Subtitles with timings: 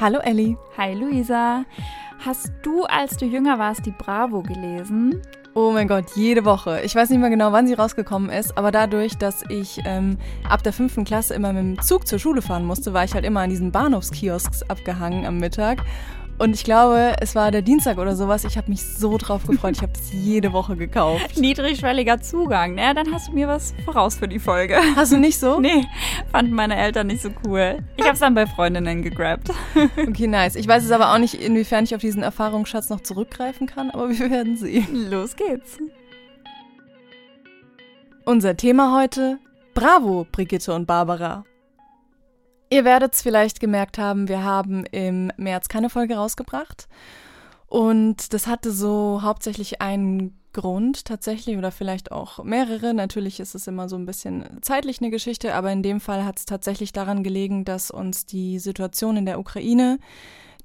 [0.00, 0.56] Hallo Elli.
[0.78, 1.66] Hi Luisa.
[2.24, 5.20] Hast du, als du jünger warst, die Bravo gelesen?
[5.52, 6.80] Oh mein Gott, jede Woche.
[6.80, 10.16] Ich weiß nicht mehr genau, wann sie rausgekommen ist, aber dadurch, dass ich ähm,
[10.48, 13.26] ab der fünften Klasse immer mit dem Zug zur Schule fahren musste, war ich halt
[13.26, 15.84] immer an diesen Bahnhofskiosks abgehangen am Mittag
[16.40, 18.44] und ich glaube, es war der Dienstag oder sowas.
[18.44, 19.76] Ich habe mich so drauf gefreut.
[19.76, 21.36] Ich habe es jede Woche gekauft.
[21.36, 22.78] Niedrigschwelliger Zugang.
[22.78, 24.78] Ja, dann hast du mir was voraus für die Folge.
[24.96, 25.60] Hast du nicht so?
[25.60, 25.84] nee,
[26.32, 27.80] fanden meine Eltern nicht so cool.
[27.96, 29.50] Ich habe es dann bei Freundinnen gegrabt.
[29.98, 30.56] okay, nice.
[30.56, 34.08] Ich weiß es aber auch nicht, inwiefern ich auf diesen Erfahrungsschatz noch zurückgreifen kann, aber
[34.08, 35.10] wir werden sehen.
[35.10, 35.76] Los geht's.
[38.24, 39.38] Unser Thema heute:
[39.74, 41.44] Bravo, Brigitte und Barbara.
[42.70, 46.88] Ihr werdet es vielleicht gemerkt haben, wir haben im März keine Folge rausgebracht.
[47.66, 52.94] Und das hatte so hauptsächlich einen Grund tatsächlich oder vielleicht auch mehrere.
[52.94, 56.38] Natürlich ist es immer so ein bisschen zeitlich eine Geschichte, aber in dem Fall hat
[56.38, 59.98] es tatsächlich daran gelegen, dass uns die Situation in der Ukraine,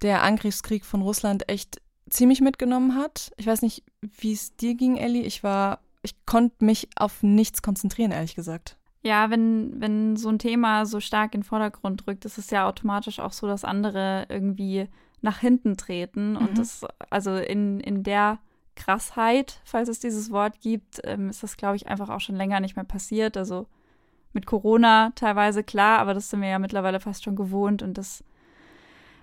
[0.03, 3.31] der Angriffskrieg von Russland echt ziemlich mitgenommen hat.
[3.37, 5.23] Ich weiß nicht, wie es dir ging, Ellie.
[5.23, 8.77] Ich war, ich konnte mich auf nichts konzentrieren, ehrlich gesagt.
[9.05, 12.67] Ja, wenn, wenn so ein Thema so stark in den Vordergrund rückt, ist es ja
[12.67, 14.87] automatisch auch so, dass andere irgendwie
[15.21, 16.31] nach hinten treten.
[16.31, 16.37] Mhm.
[16.37, 18.39] Und das, also in, in der
[18.75, 22.59] Krassheit, falls es dieses Wort gibt, ähm, ist das, glaube ich, einfach auch schon länger
[22.59, 23.37] nicht mehr passiert.
[23.37, 23.67] Also
[24.33, 28.23] mit Corona teilweise klar, aber das sind wir ja mittlerweile fast schon gewohnt und das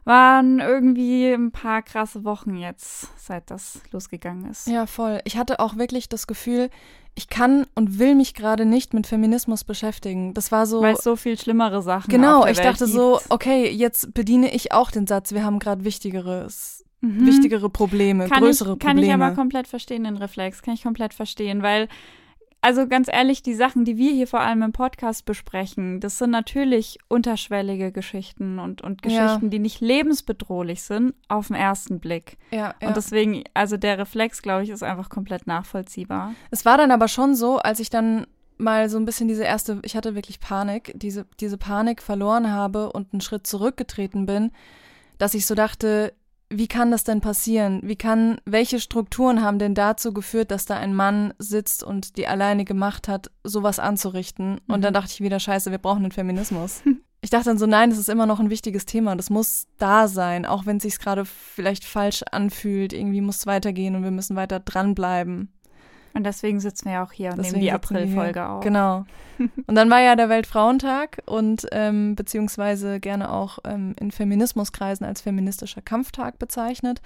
[0.05, 4.67] waren irgendwie ein paar krasse Wochen jetzt, seit das losgegangen ist.
[4.67, 5.21] Ja, voll.
[5.25, 6.71] Ich hatte auch wirklich das Gefühl,
[7.15, 10.33] ich kann und will mich gerade nicht mit Feminismus beschäftigen.
[10.35, 10.81] Das war so.
[10.81, 12.97] Weil es so viel schlimmere Sachen Genau, ich Welt dachte gibt.
[12.97, 17.27] so, okay, jetzt bediene ich auch den Satz, wir haben gerade wichtigeres, mhm.
[17.27, 19.01] wichtigere Probleme, kann größere ich, Probleme.
[19.01, 21.89] Kann ich aber komplett verstehen, den Reflex, kann ich komplett verstehen, weil
[22.63, 26.31] also ganz ehrlich, die Sachen, die wir hier vor allem im Podcast besprechen, das sind
[26.31, 29.49] natürlich unterschwellige Geschichten und, und Geschichten, ja.
[29.49, 32.39] die nicht lebensbedrohlich sind, auf den ersten Blick.
[32.53, 32.89] Ja, ja.
[32.89, 36.35] Und deswegen, also der Reflex, glaube ich, ist einfach komplett nachvollziehbar.
[36.53, 38.29] Es war dann aber schon so, als ich dann
[38.59, 42.93] mal so ein bisschen diese erste, ich hatte wirklich Panik, diese, diese Panik verloren habe
[42.93, 44.53] und einen Schritt zurückgetreten bin,
[45.19, 46.15] dass ich so dachte,
[46.53, 47.81] wie kann das denn passieren?
[47.83, 52.27] Wie kann, welche Strukturen haben denn dazu geführt, dass da ein Mann sitzt und die
[52.27, 54.61] alleinige Macht hat, sowas anzurichten?
[54.69, 54.83] Und mhm.
[54.83, 56.83] dann dachte ich wieder, scheiße, wir brauchen den Feminismus.
[57.23, 59.17] ich dachte dann so, nein, das ist immer noch ein wichtiges Thema.
[59.17, 62.93] Das muss da sein, auch wenn es sich gerade vielleicht falsch anfühlt.
[62.93, 65.53] Irgendwie muss es weitergehen und wir müssen weiter dranbleiben.
[66.15, 68.63] Und deswegen sitzen wir auch hier und deswegen nehmen die Aprilfolge auf.
[68.63, 69.05] Genau.
[69.67, 75.23] Und dann war ja der Weltfrauentag und ähm, beziehungsweise gerne auch ähm, in Feminismuskreisen als
[75.23, 77.01] feministischer Kampftag bezeichnet.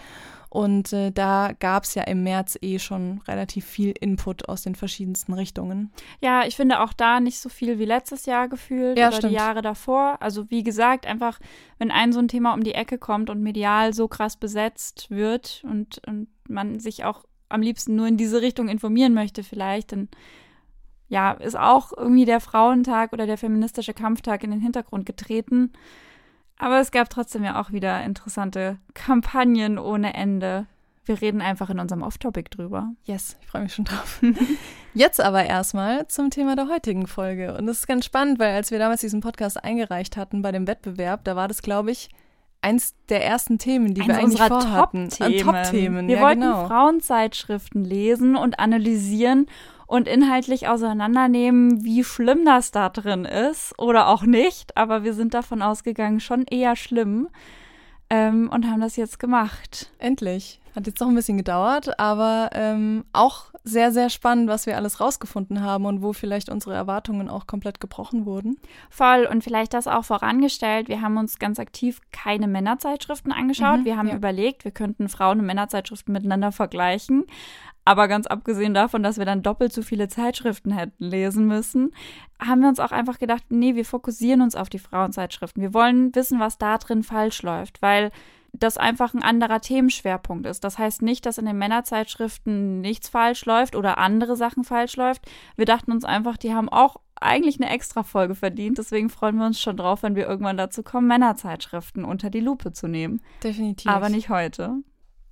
[0.50, 4.74] Und äh, da gab es ja im März eh schon relativ viel Input aus den
[4.74, 5.92] verschiedensten Richtungen.
[6.20, 9.32] Ja, ich finde auch da nicht so viel wie letztes Jahr gefühlt ja, oder stimmt.
[9.32, 10.16] die Jahre davor.
[10.20, 11.38] Also wie gesagt, einfach,
[11.78, 15.62] wenn ein so ein Thema um die Ecke kommt und medial so krass besetzt wird
[15.64, 20.08] und, und man sich auch am liebsten nur in diese Richtung informieren möchte, vielleicht, dann
[21.08, 25.72] ja, ist auch irgendwie der Frauentag oder der feministische Kampftag in den Hintergrund getreten.
[26.58, 30.66] Aber es gab trotzdem ja auch wieder interessante Kampagnen ohne Ende.
[31.04, 32.92] Wir reden einfach in unserem Off-Topic drüber.
[33.04, 34.20] Yes, ich freue mich schon drauf.
[34.94, 37.56] Jetzt aber erstmal zum Thema der heutigen Folge.
[37.56, 40.66] Und das ist ganz spannend, weil als wir damals diesen Podcast eingereicht hatten bei dem
[40.66, 42.08] Wettbewerb, da war das, glaube ich,
[42.66, 45.08] eins der ersten Themen, die Eins wir eigentlich vorhatten.
[45.08, 45.38] Top-Themen.
[45.38, 46.08] Top-Themen.
[46.08, 46.66] Wir ja, wollten genau.
[46.66, 49.46] Frauenzeitschriften lesen und analysieren
[49.86, 54.76] und inhaltlich auseinandernehmen, wie schlimm das da drin ist oder auch nicht.
[54.76, 57.28] Aber wir sind davon ausgegangen, schon eher schlimm
[58.10, 59.92] ähm, und haben das jetzt gemacht.
[59.98, 60.60] Endlich.
[60.76, 65.00] Hat jetzt noch ein bisschen gedauert, aber ähm, auch sehr, sehr spannend, was wir alles
[65.00, 68.58] rausgefunden haben und wo vielleicht unsere Erwartungen auch komplett gebrochen wurden.
[68.90, 70.88] Voll und vielleicht das auch vorangestellt.
[70.88, 73.80] Wir haben uns ganz aktiv keine Männerzeitschriften angeschaut.
[73.80, 74.16] Mhm, wir haben ja.
[74.16, 77.24] überlegt, wir könnten Frauen- und Männerzeitschriften miteinander vergleichen.
[77.86, 81.92] Aber ganz abgesehen davon, dass wir dann doppelt so viele Zeitschriften hätten lesen müssen,
[82.38, 85.62] haben wir uns auch einfach gedacht, nee, wir fokussieren uns auf die Frauenzeitschriften.
[85.62, 88.10] Wir wollen wissen, was da drin falsch läuft, weil
[88.58, 90.64] das einfach ein anderer Themenschwerpunkt ist.
[90.64, 95.22] Das heißt nicht, dass in den Männerzeitschriften nichts falsch läuft oder andere Sachen falsch läuft.
[95.56, 98.78] Wir dachten uns einfach, die haben auch eigentlich eine extra Folge verdient.
[98.78, 102.72] Deswegen freuen wir uns schon drauf, wenn wir irgendwann dazu kommen, Männerzeitschriften unter die Lupe
[102.72, 103.22] zu nehmen.
[103.42, 103.90] Definitiv.
[103.90, 104.82] Aber nicht heute.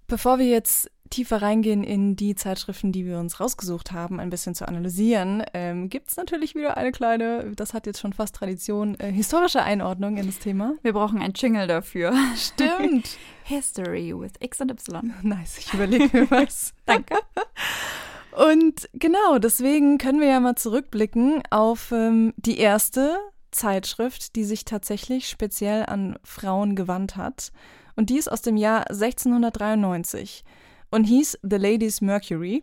[0.07, 4.55] Bevor wir jetzt tiefer reingehen in die Zeitschriften, die wir uns rausgesucht haben, ein bisschen
[4.55, 8.99] zu analysieren, ähm, gibt es natürlich wieder eine kleine, das hat jetzt schon fast Tradition,
[8.99, 10.75] äh, historische Einordnung in das Thema.
[10.83, 12.15] Wir brauchen ein Jingle dafür.
[12.37, 13.17] Stimmt.
[13.45, 15.13] History with X und Y.
[15.23, 16.73] Nice, ich überlege mir was.
[16.87, 17.17] Danke.
[18.33, 23.17] Und genau, deswegen können wir ja mal zurückblicken auf ähm, die erste
[23.53, 27.53] Zeitschrift, die sich tatsächlich speziell an Frauen gewandt hat.
[27.95, 30.45] Und die ist aus dem Jahr 1693
[30.95, 32.63] und hieß The Ladies Mercury,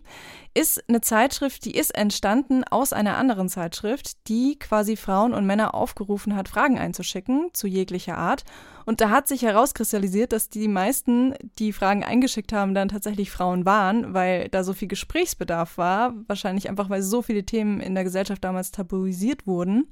[0.53, 5.75] ist eine Zeitschrift, die ist entstanden aus einer anderen Zeitschrift, die quasi Frauen und Männer
[5.75, 8.45] aufgerufen hat, Fragen einzuschicken zu jeglicher Art.
[8.85, 13.65] Und da hat sich herauskristallisiert, dass die meisten, die Fragen eingeschickt haben, dann tatsächlich Frauen
[13.65, 16.13] waren, weil da so viel Gesprächsbedarf war.
[16.27, 19.87] Wahrscheinlich einfach, weil so viele Themen in der Gesellschaft damals tabuisiert wurden.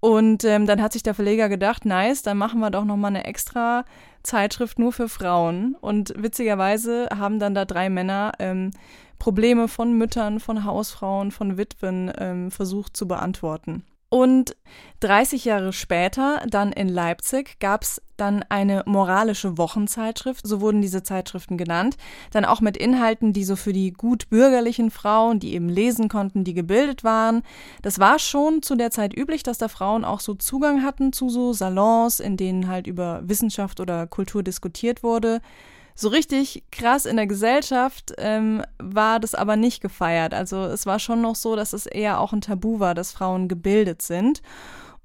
[0.00, 3.24] Und ähm, dann hat sich der Verleger gedacht, nice, dann machen wir doch nochmal eine
[3.24, 3.84] extra
[4.24, 5.76] Zeitschrift nur für Frauen.
[5.80, 8.70] Und witzigerweise haben dann da drei Männer ähm,
[9.18, 13.84] Probleme von Müttern, von Hausfrauen, von Witwen ähm, versucht zu beantworten.
[14.08, 14.56] Und
[15.00, 21.02] 30 Jahre später, dann in Leipzig, gab es dann eine moralische Wochenzeitschrift, so wurden diese
[21.02, 21.96] Zeitschriften genannt,
[22.30, 26.44] dann auch mit Inhalten, die so für die gut bürgerlichen Frauen, die eben lesen konnten,
[26.44, 27.42] die gebildet waren.
[27.82, 31.28] Das war schon zu der Zeit üblich, dass da Frauen auch so Zugang hatten zu
[31.28, 35.40] so Salons, in denen halt über Wissenschaft oder Kultur diskutiert wurde.
[35.96, 40.34] So richtig krass in der Gesellschaft ähm, war das aber nicht gefeiert.
[40.34, 43.46] Also es war schon noch so, dass es eher auch ein Tabu war, dass Frauen
[43.46, 44.42] gebildet sind.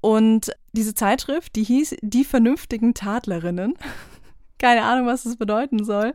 [0.00, 3.74] Und diese Zeitschrift, die hieß Die vernünftigen Tadlerinnen.
[4.58, 6.12] Keine Ahnung, was das bedeuten soll.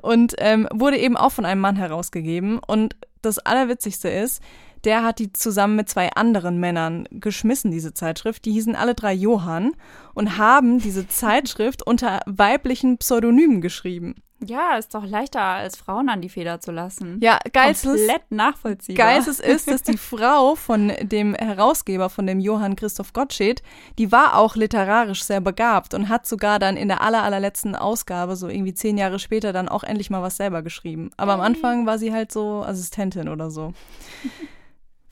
[0.00, 2.58] Und ähm, wurde eben auch von einem Mann herausgegeben.
[2.66, 4.42] Und das Allerwitzigste ist,
[4.84, 8.44] der hat die zusammen mit zwei anderen Männern geschmissen, diese Zeitschrift.
[8.44, 9.72] Die hießen alle drei Johann
[10.14, 14.16] und haben diese Zeitschrift unter weiblichen Pseudonymen geschrieben.
[14.46, 17.18] Ja, ist doch leichter, als Frauen an die Feder zu lassen.
[17.22, 19.06] Ja, geilstes, Komplett nachvollziehbar.
[19.06, 23.62] geilstes ist, dass die Frau von dem Herausgeber, von dem Johann Christoph Gottsched,
[23.98, 28.36] die war auch literarisch sehr begabt und hat sogar dann in der aller, allerletzten Ausgabe,
[28.36, 31.10] so irgendwie zehn Jahre später, dann auch endlich mal was selber geschrieben.
[31.16, 33.72] Aber am Anfang war sie halt so Assistentin oder so.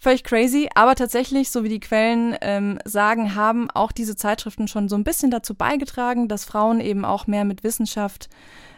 [0.02, 4.88] Völlig crazy, aber tatsächlich, so wie die Quellen ähm, sagen, haben auch diese Zeitschriften schon
[4.88, 8.28] so ein bisschen dazu beigetragen, dass Frauen eben auch mehr mit Wissenschaft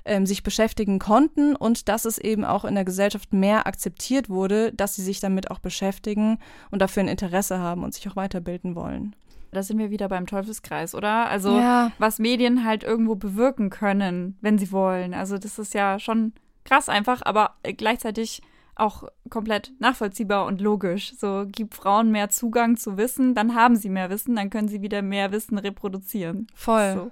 [0.04, 4.74] ähm, sich beschäftigen konnten und dass es eben auch in der Gesellschaft mehr akzeptiert wurde,
[4.74, 6.38] dass sie sich damit auch beschäftigen
[6.70, 9.16] und dafür ein Interesse haben und sich auch weiterbilden wollen.
[9.50, 11.30] Da sind wir wieder beim Teufelskreis, oder?
[11.30, 11.90] Also, Ja.
[11.96, 15.14] was Medien halt irgendwo bewirken können, wenn sie wollen.
[15.14, 16.34] Also, das ist ja schon
[16.66, 18.42] krass einfach, aber gleichzeitig
[18.76, 21.14] auch komplett nachvollziehbar und logisch.
[21.16, 24.82] So, gib Frauen mehr Zugang zu Wissen, dann haben sie mehr Wissen, dann können sie
[24.82, 26.46] wieder mehr Wissen reproduzieren.
[26.54, 26.92] Voll.
[26.94, 27.10] So.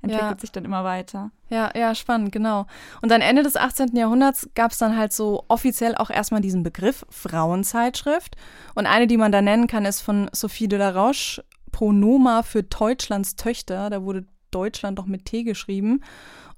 [0.00, 0.38] Entwickelt Ja.
[0.38, 1.32] sich dann immer weiter.
[1.48, 2.66] Ja, ja, spannend, genau.
[3.02, 3.96] Und dann Ende des 18.
[3.96, 8.36] Jahrhunderts gab es dann halt so offiziell auch erstmal diesen Begriff Frauenzeitschrift.
[8.76, 12.62] Und eine, die man da nennen kann, ist von Sophie de la Roche, Pronoma für
[12.62, 13.90] Deutschlands Töchter.
[13.90, 16.02] Da wurde Deutschland doch mit T geschrieben.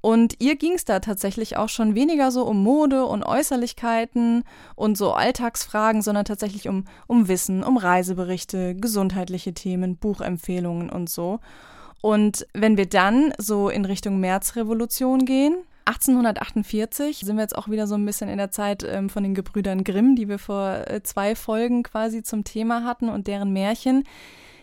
[0.01, 4.45] Und ihr ging es da tatsächlich auch schon weniger so um Mode und Äußerlichkeiten
[4.75, 11.41] und so Alltagsfragen, sondern tatsächlich um, um Wissen, um Reiseberichte, gesundheitliche Themen, Buchempfehlungen und so.
[12.01, 17.87] Und wenn wir dann so in Richtung Märzrevolution gehen, 1848 sind wir jetzt auch wieder
[17.87, 21.03] so ein bisschen in der Zeit ähm, von den Gebrüdern Grimm, die wir vor äh,
[21.03, 24.05] zwei Folgen quasi zum Thema hatten und deren Märchen.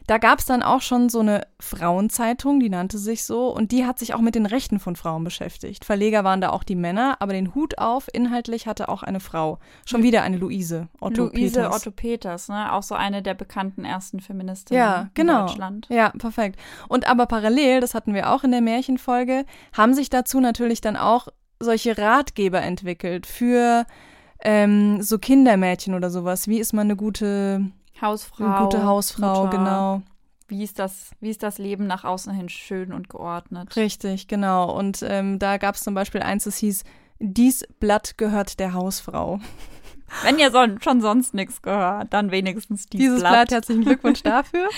[0.07, 3.85] Da gab es dann auch schon so eine Frauenzeitung, die nannte sich so, und die
[3.85, 5.85] hat sich auch mit den Rechten von Frauen beschäftigt.
[5.85, 9.59] Verleger waren da auch die Männer, aber den Hut auf, inhaltlich hatte auch eine Frau.
[9.85, 11.75] Schon wieder eine Luise Otto Luise Peters.
[11.75, 12.71] Otto Peters, ne?
[12.71, 15.45] Auch so eine der bekannten ersten Feministinnen Ja, in genau.
[15.45, 15.87] Deutschland.
[15.89, 16.57] Ja, perfekt.
[16.87, 20.95] Und aber parallel, das hatten wir auch in der Märchenfolge, haben sich dazu natürlich dann
[20.95, 21.27] auch
[21.59, 23.85] solche Ratgeber entwickelt für
[24.41, 26.47] ähm, so Kindermädchen oder sowas.
[26.47, 28.45] Wie ist man eine gute, Hausfrau.
[28.45, 29.57] eine gute Hausfrau, Mutter.
[29.57, 30.01] genau.
[30.49, 33.75] Wie ist, das, wie ist das Leben nach außen hin schön und geordnet?
[33.75, 34.71] Richtig, genau.
[34.71, 36.83] Und ähm, da gab es zum Beispiel eins, das hieß,
[37.19, 39.39] dies Blatt gehört der Hausfrau.
[40.23, 43.51] Wenn ihr son schon sonst nichts gehört, dann wenigstens dieses, Dieses Blatt.
[43.51, 44.69] herzlichen Glückwunsch dafür.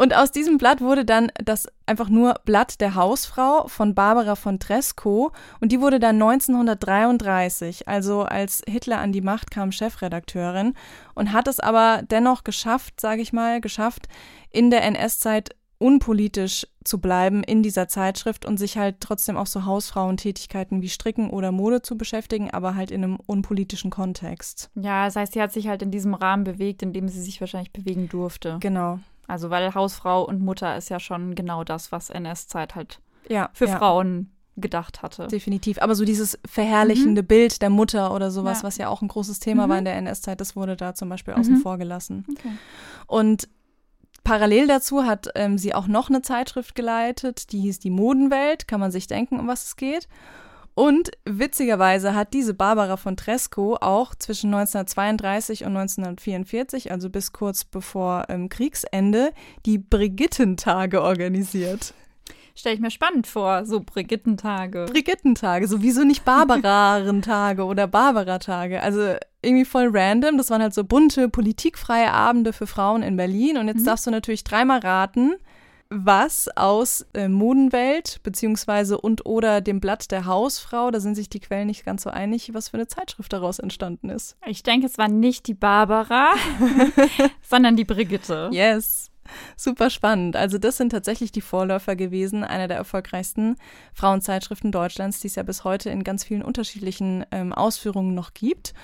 [0.00, 4.58] Und aus diesem Blatt wurde dann das einfach nur Blatt der Hausfrau von Barbara von
[4.58, 5.32] Tresco.
[5.60, 10.72] Und die wurde dann 1933, also als Hitler an die Macht kam, Chefredakteurin
[11.14, 14.08] und hat es aber dennoch geschafft, sage ich mal, geschafft,
[14.50, 19.66] in der NS-Zeit unpolitisch zu bleiben in dieser Zeitschrift und sich halt trotzdem auch so
[19.66, 24.70] Hausfrauentätigkeiten wie Stricken oder Mode zu beschäftigen, aber halt in einem unpolitischen Kontext.
[24.76, 27.38] Ja, das heißt, sie hat sich halt in diesem Rahmen bewegt, in dem sie sich
[27.42, 28.56] wahrscheinlich bewegen durfte.
[28.60, 28.98] Genau.
[29.30, 33.48] Also, weil Hausfrau und Mutter ist ja schon genau das, was NS-Zeit halt Ja.
[33.52, 33.78] für ja.
[33.78, 35.26] Frauen gedacht hatte.
[35.28, 35.80] Definitiv.
[35.80, 38.64] Aber so dieses verherrlichende Bild der Mutter oder sowas, Ja.
[38.64, 39.70] was ja auch ein großes Thema Mhm.
[39.70, 41.60] war in der NS-Zeit, das wurde da zum Beispiel außen Mhm.
[41.60, 42.26] vor gelassen.
[42.30, 42.50] Okay.
[43.06, 43.48] Und
[44.24, 48.68] parallel dazu hat ähm, sie auch noch eine Zeitschrift geleitet, die hieß Die Modenwelt.
[48.68, 50.08] Kann man sich denken, um was es geht.
[50.74, 57.64] Und witzigerweise hat diese Barbara von Tresco auch zwischen 1932 und 1944, also bis kurz
[57.64, 59.32] bevor ähm, Kriegsende,
[59.66, 61.92] die Brigittentage organisiert.
[62.54, 64.86] Stelle ich mir spannend vor, so Brigittentage.
[64.86, 68.82] Brigittentage, sowieso nicht Barbararentage oder Barbara-Tage.
[68.82, 70.36] Also irgendwie voll random.
[70.36, 73.56] Das waren halt so bunte, politikfreie Abende für Frauen in Berlin.
[73.56, 73.86] Und jetzt mhm.
[73.86, 75.34] darfst du natürlich dreimal raten,
[75.90, 81.40] was aus äh, Modenwelt beziehungsweise und oder dem Blatt der Hausfrau, da sind sich die
[81.40, 84.36] Quellen nicht ganz so einig, was für eine Zeitschrift daraus entstanden ist.
[84.46, 86.32] Ich denke, es war nicht die Barbara,
[87.42, 88.48] sondern die Brigitte.
[88.52, 89.10] Yes.
[89.56, 90.36] Super spannend.
[90.36, 93.56] Also das sind tatsächlich die Vorläufer gewesen, einer der erfolgreichsten
[93.94, 98.74] Frauenzeitschriften Deutschlands, die es ja bis heute in ganz vielen unterschiedlichen ähm, Ausführungen noch gibt.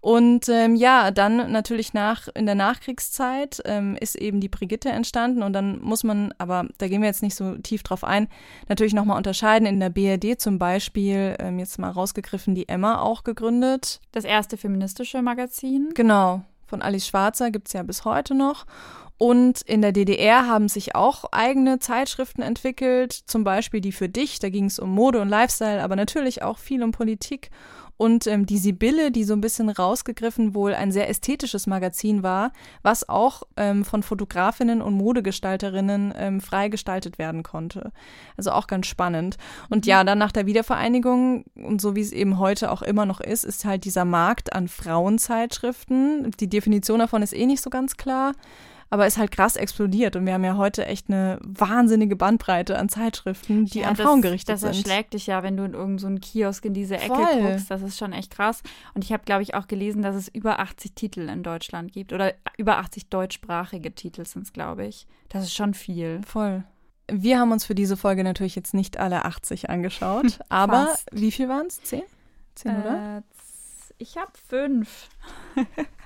[0.00, 5.42] Und ähm, ja, dann natürlich nach in der Nachkriegszeit ähm, ist eben die Brigitte entstanden
[5.42, 8.28] und dann muss man, aber da gehen wir jetzt nicht so tief drauf ein,
[8.68, 9.66] natürlich nochmal unterscheiden.
[9.66, 14.00] In der BRD zum Beispiel, ähm, jetzt mal rausgegriffen, die Emma auch gegründet.
[14.12, 15.90] Das erste feministische Magazin.
[15.94, 18.64] Genau, von Alice Schwarzer gibt's ja bis heute noch.
[19.18, 24.38] Und in der DDR haben sich auch eigene Zeitschriften entwickelt, zum Beispiel die für dich,
[24.38, 27.50] da ging es um Mode und Lifestyle, aber natürlich auch viel um Politik.
[28.00, 32.50] Und ähm, die Sibylle, die so ein bisschen rausgegriffen wohl ein sehr ästhetisches Magazin war,
[32.80, 37.92] was auch ähm, von Fotografinnen und Modegestalterinnen ähm, frei gestaltet werden konnte.
[38.38, 39.36] Also auch ganz spannend.
[39.68, 43.20] Und ja, dann nach der Wiedervereinigung und so wie es eben heute auch immer noch
[43.20, 46.30] ist, ist halt dieser Markt an Frauenzeitschriften.
[46.40, 48.32] Die Definition davon ist eh nicht so ganz klar
[48.90, 52.88] aber ist halt krass explodiert und wir haben ja heute echt eine wahnsinnige Bandbreite an
[52.88, 54.70] Zeitschriften, die ja, an das, Frauen gerichtet das sind.
[54.70, 57.42] Das erschlägt dich ja, wenn du in irgendeinen so Kiosk in diese Ecke Voll.
[57.42, 57.70] guckst.
[57.70, 58.62] Das ist schon echt krass.
[58.94, 62.12] Und ich habe, glaube ich, auch gelesen, dass es über 80 Titel in Deutschland gibt
[62.12, 65.06] oder über 80 deutschsprachige Titel sind es, glaube ich.
[65.28, 66.20] Das ist schon viel.
[66.26, 66.64] Voll.
[67.12, 71.48] Wir haben uns für diese Folge natürlich jetzt nicht alle 80 angeschaut, aber wie viel
[71.48, 71.80] waren es?
[71.82, 72.02] Zehn?
[72.56, 73.22] Zehn, äh, oder?
[73.98, 75.08] Ich habe fünf.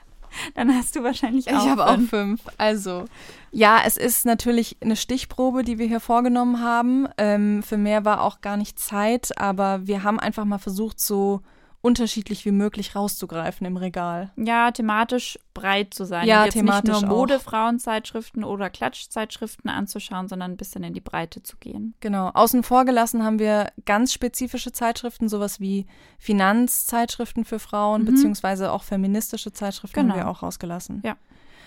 [0.55, 1.65] Dann hast du wahrscheinlich auch.
[1.65, 2.41] Ich habe auch fünf.
[2.59, 3.05] Also,
[3.51, 7.09] ja, es ist natürlich eine Stichprobe, die wir hier vorgenommen haben.
[7.19, 11.41] Ähm, für mehr war auch gar nicht Zeit, aber wir haben einfach mal versucht, so
[11.85, 14.33] unterschiedlich wie möglich rauszugreifen im Regal.
[14.37, 16.27] Ja, thematisch breit zu sein.
[16.27, 21.03] Ja, jetzt thematisch nicht nur Mode, Frauenzeitschriften oder Klatschzeitschriften anzuschauen, sondern ein bisschen in die
[21.03, 21.95] Breite zu gehen.
[22.01, 22.31] Genau.
[22.33, 25.87] Außen vor gelassen haben wir ganz spezifische Zeitschriften, sowas wie
[26.19, 28.07] Finanzzeitschriften für Frauen, mhm.
[28.07, 30.15] beziehungsweise auch feministische Zeitschriften genau.
[30.15, 31.03] haben wir auch rausgelassen.
[31.05, 31.19] Ja.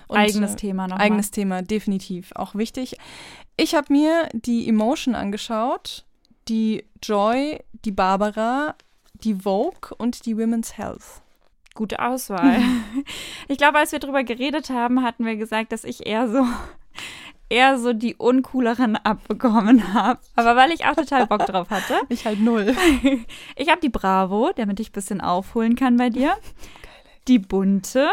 [0.08, 1.06] Und eigenes äh, Thema nochmal.
[1.06, 2.32] Eigenes Thema, definitiv.
[2.34, 2.98] Auch wichtig.
[3.56, 6.06] Ich habe mir die Emotion angeschaut,
[6.48, 8.74] die Joy, die Barbara,
[9.24, 11.22] die Vogue und die Women's Health.
[11.74, 12.60] Gute Auswahl.
[13.48, 16.46] ich glaube, als wir darüber geredet haben, hatten wir gesagt, dass ich eher so
[17.50, 20.20] eher so die uncooleren abbekommen habe.
[20.36, 21.96] Aber weil ich auch total Bock drauf hatte.
[22.10, 22.76] Ich halt null.
[23.56, 26.36] Ich habe die Bravo, damit ich ein bisschen aufholen kann bei dir.
[27.28, 28.10] Die Bunte,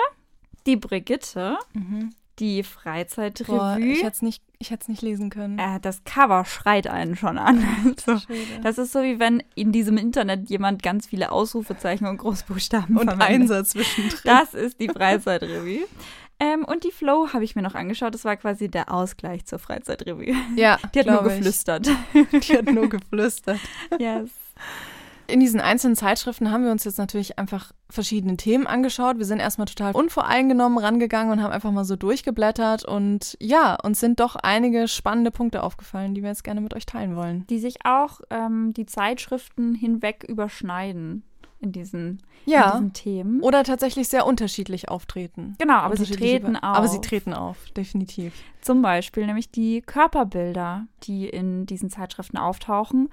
[0.67, 3.57] die Brigitte, mhm die Freizeitrevue.
[3.57, 4.43] Boah, ich hätte es nicht,
[4.89, 5.59] nicht lesen können.
[5.59, 7.65] Äh, das Cover schreit einen schon an.
[8.05, 8.19] so.
[8.63, 13.09] Das ist so, wie wenn in diesem Internet jemand ganz viele Ausrufezeichen und Großbuchstaben Und
[13.09, 13.29] verwendet.
[13.29, 14.21] Einsatz zwischendrin.
[14.25, 15.87] Das ist die Freizeitrevue.
[16.41, 18.15] Ähm, und die Flow habe ich mir noch angeschaut.
[18.15, 20.35] Das war quasi der Ausgleich zur Freizeitrevue.
[20.57, 20.79] Ja.
[20.95, 21.89] Die hat nur geflüstert.
[22.15, 23.61] Die hat nur geflüstert.
[23.99, 24.31] yes.
[25.27, 29.19] In diesen einzelnen Zeitschriften haben wir uns jetzt natürlich einfach verschiedene Themen angeschaut.
[29.19, 32.85] Wir sind erstmal total unvoreingenommen rangegangen und haben einfach mal so durchgeblättert.
[32.85, 36.87] Und ja, uns sind doch einige spannende Punkte aufgefallen, die wir jetzt gerne mit euch
[36.87, 37.47] teilen wollen.
[37.49, 41.23] Die sich auch ähm, die Zeitschriften hinweg überschneiden
[41.61, 42.67] in diesen, ja.
[42.67, 43.41] in diesen Themen.
[43.41, 45.55] Oder tatsächlich sehr unterschiedlich auftreten.
[45.59, 46.77] Genau, aber sie treten auf.
[46.77, 48.35] Aber sie treten auf, definitiv.
[48.61, 53.09] Zum Beispiel nämlich die Körperbilder, die in diesen Zeitschriften auftauchen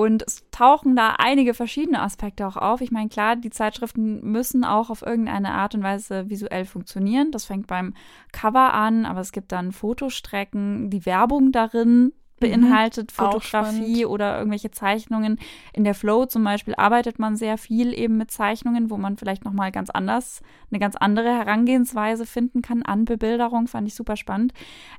[0.00, 2.80] und es tauchen da einige verschiedene Aspekte auch auf.
[2.80, 7.32] Ich meine, klar, die Zeitschriften müssen auch auf irgendeine Art und Weise visuell funktionieren.
[7.32, 7.92] Das fängt beim
[8.32, 14.70] Cover an, aber es gibt dann Fotostrecken, die Werbung darin beinhaltet, mhm, Fotografie oder irgendwelche
[14.70, 15.38] Zeichnungen.
[15.74, 19.44] In der Flow zum Beispiel arbeitet man sehr viel eben mit Zeichnungen, wo man vielleicht
[19.44, 20.40] nochmal ganz anders,
[20.70, 24.54] eine ganz andere Herangehensweise finden kann an Bebilderung, fand ich super spannend.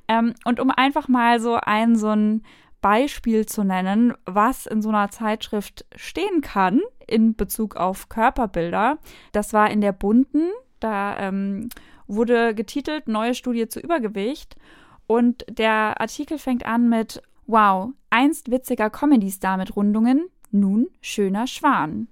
[0.08, 2.43] Ähm, und um einfach mal so ein, so ein
[2.81, 8.97] Beispiel zu nennen, was in so einer Zeitschrift stehen kann in Bezug auf Körperbilder.
[9.31, 10.50] Das war in der Bunten.
[10.79, 11.69] Da ähm,
[12.07, 14.55] wurde getitelt Neue Studie zu Übergewicht.
[15.07, 22.07] Und der Artikel fängt an mit Wow, einst witziger Comedy-Star mit Rundungen, nun schöner Schwan.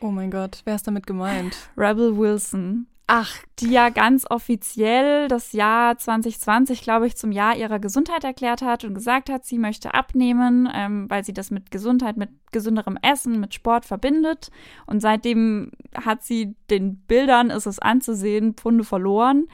[0.00, 1.56] Oh mein Gott, wer ist damit gemeint?
[1.76, 2.86] Rebel Wilson.
[3.08, 8.62] Ach, die ja ganz offiziell das Jahr 2020, glaube ich, zum Jahr ihrer Gesundheit erklärt
[8.62, 12.98] hat und gesagt hat, sie möchte abnehmen, ähm, weil sie das mit Gesundheit, mit gesünderem
[13.02, 14.50] Essen, mit Sport verbindet.
[14.86, 19.46] Und seitdem hat sie den Bildern, ist es anzusehen, Pfunde verloren.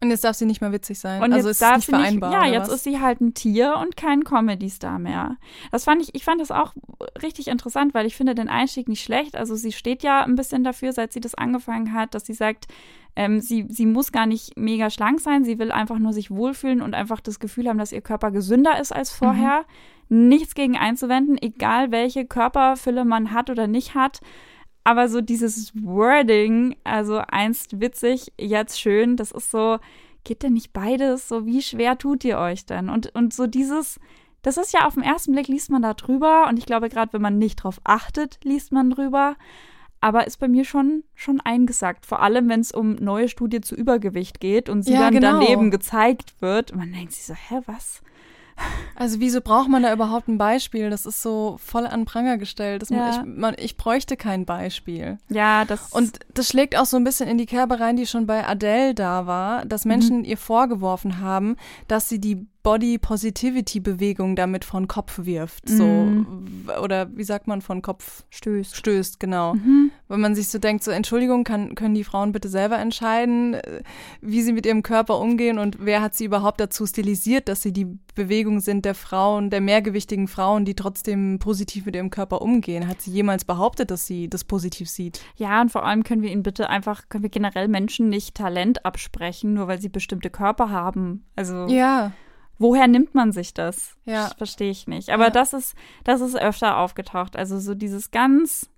[0.00, 1.22] Und jetzt darf sie nicht mehr witzig sein.
[1.22, 2.32] Und also jetzt ist darf nicht sie nicht, vereinbar.
[2.32, 2.76] ja, oder jetzt was?
[2.76, 5.36] ist sie halt ein Tier und kein Comedy-Star mehr.
[5.72, 6.72] Das fand ich, ich fand das auch
[7.20, 9.36] richtig interessant, weil ich finde den Einstieg nicht schlecht.
[9.36, 12.68] Also sie steht ja ein bisschen dafür, seit sie das angefangen hat, dass sie sagt,
[13.16, 16.80] ähm, sie, sie muss gar nicht mega schlank sein, sie will einfach nur sich wohlfühlen
[16.80, 19.64] und einfach das Gefühl haben, dass ihr Körper gesünder ist als vorher.
[20.08, 24.20] Nichts gegen einzuwenden, egal welche Körperfülle man hat oder nicht hat.
[24.88, 29.80] Aber so dieses Wording, also einst witzig, jetzt schön, das ist so,
[30.24, 31.28] geht denn nicht beides?
[31.28, 32.88] So, wie schwer tut ihr euch denn?
[32.88, 34.00] Und, und so dieses,
[34.40, 37.12] das ist ja auf den ersten Blick liest man da drüber und ich glaube, gerade
[37.12, 39.36] wenn man nicht drauf achtet, liest man drüber.
[40.00, 42.06] Aber ist bei mir schon, schon eingesackt.
[42.06, 45.38] Vor allem, wenn es um neue Studie zu Übergewicht geht und sie Ja, dann genau.
[45.38, 46.70] daneben gezeigt wird.
[46.70, 48.00] Und man denkt sich so, hä, was?
[48.94, 50.90] Also wieso braucht man da überhaupt ein Beispiel?
[50.90, 52.84] Das ist so voll an Pranger gestellt.
[52.90, 53.10] Ja.
[53.10, 55.18] ich, man, ich bräuchte kein Beispiel.
[55.28, 55.92] Ja, das.
[55.92, 58.94] Und das schlägt auch so ein bisschen in die Kerbe rein, die schon bei Adele
[58.94, 64.88] da war, dass Menschen ihr vorgeworfen haben, dass sie die Body Positivity Bewegung damit von
[64.88, 65.68] Kopf wirft.
[65.68, 68.76] So w- oder wie sagt man von Kopf stößt.
[68.76, 69.54] stößt, genau.
[69.54, 69.90] Mhm.
[70.08, 73.82] Wenn man sich so denkt, so Entschuldigung, kann, können die Frauen bitte selber entscheiden, äh,
[74.20, 77.72] wie sie mit ihrem Körper umgehen und wer hat sie überhaupt dazu stilisiert, dass sie
[77.72, 82.88] die Bewegung sind der Frauen, der mehrgewichtigen Frauen, die trotzdem positiv mit ihrem Körper umgehen.
[82.88, 85.20] Hat sie jemals behauptet, dass sie das positiv sieht?
[85.36, 88.84] Ja, und vor allem können wir ihnen bitte einfach, können wir generell Menschen nicht Talent
[88.84, 91.24] absprechen, nur weil sie bestimmte Körper haben.
[91.36, 92.12] Also Ja,
[92.58, 93.96] woher nimmt man sich das?
[94.04, 94.24] Ja.
[94.24, 95.10] Das verstehe ich nicht.
[95.10, 95.30] Aber Ja.
[95.30, 95.74] das ist,
[96.04, 97.36] das ist öfter aufgetaucht.
[97.36, 98.68] Also so dieses ganz,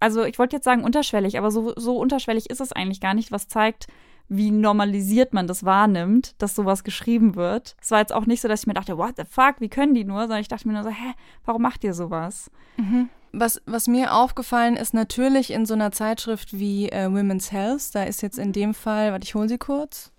[0.00, 3.30] also ich wollte jetzt sagen unterschwellig, aber so, so unterschwellig ist es eigentlich gar nicht,
[3.32, 3.86] was zeigt,
[4.28, 7.76] wie normalisiert man das wahrnimmt, dass sowas geschrieben wird.
[7.82, 9.94] Es war jetzt auch nicht so, dass ich mir dachte, what the fuck, wie können
[9.94, 11.12] die nur, sondern ich dachte mir nur so, hä,
[11.44, 12.50] warum macht ihr sowas?
[13.32, 18.04] Was, was mir aufgefallen ist, natürlich in so einer Zeitschrift wie äh, Women's Health, da
[18.04, 20.11] ist jetzt in dem Fall, warte, ich hole sie kurz.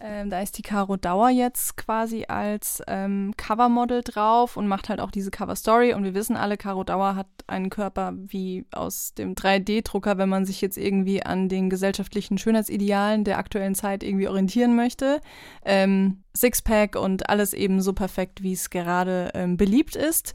[0.00, 5.00] Ähm, da ist die Caro Dauer jetzt quasi als ähm, Covermodel drauf und macht halt
[5.00, 5.92] auch diese Cover-Story.
[5.92, 10.44] Und wir wissen alle, Caro Dauer hat einen Körper wie aus dem 3D-Drucker, wenn man
[10.46, 15.20] sich jetzt irgendwie an den gesellschaftlichen Schönheitsidealen der aktuellen Zeit irgendwie orientieren möchte.
[15.64, 20.34] Ähm, Sixpack und alles eben so perfekt, wie es gerade ähm, beliebt ist.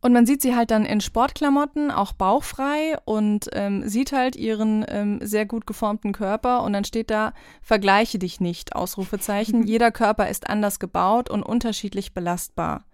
[0.00, 4.84] Und man sieht sie halt dann in Sportklamotten, auch bauchfrei und ähm, sieht halt ihren
[4.88, 7.32] ähm, sehr gut geformten Körper und dann steht da,
[7.62, 9.62] vergleiche dich nicht, Ausrufezeichen.
[9.66, 12.84] Jeder Körper ist anders gebaut und unterschiedlich belastbar.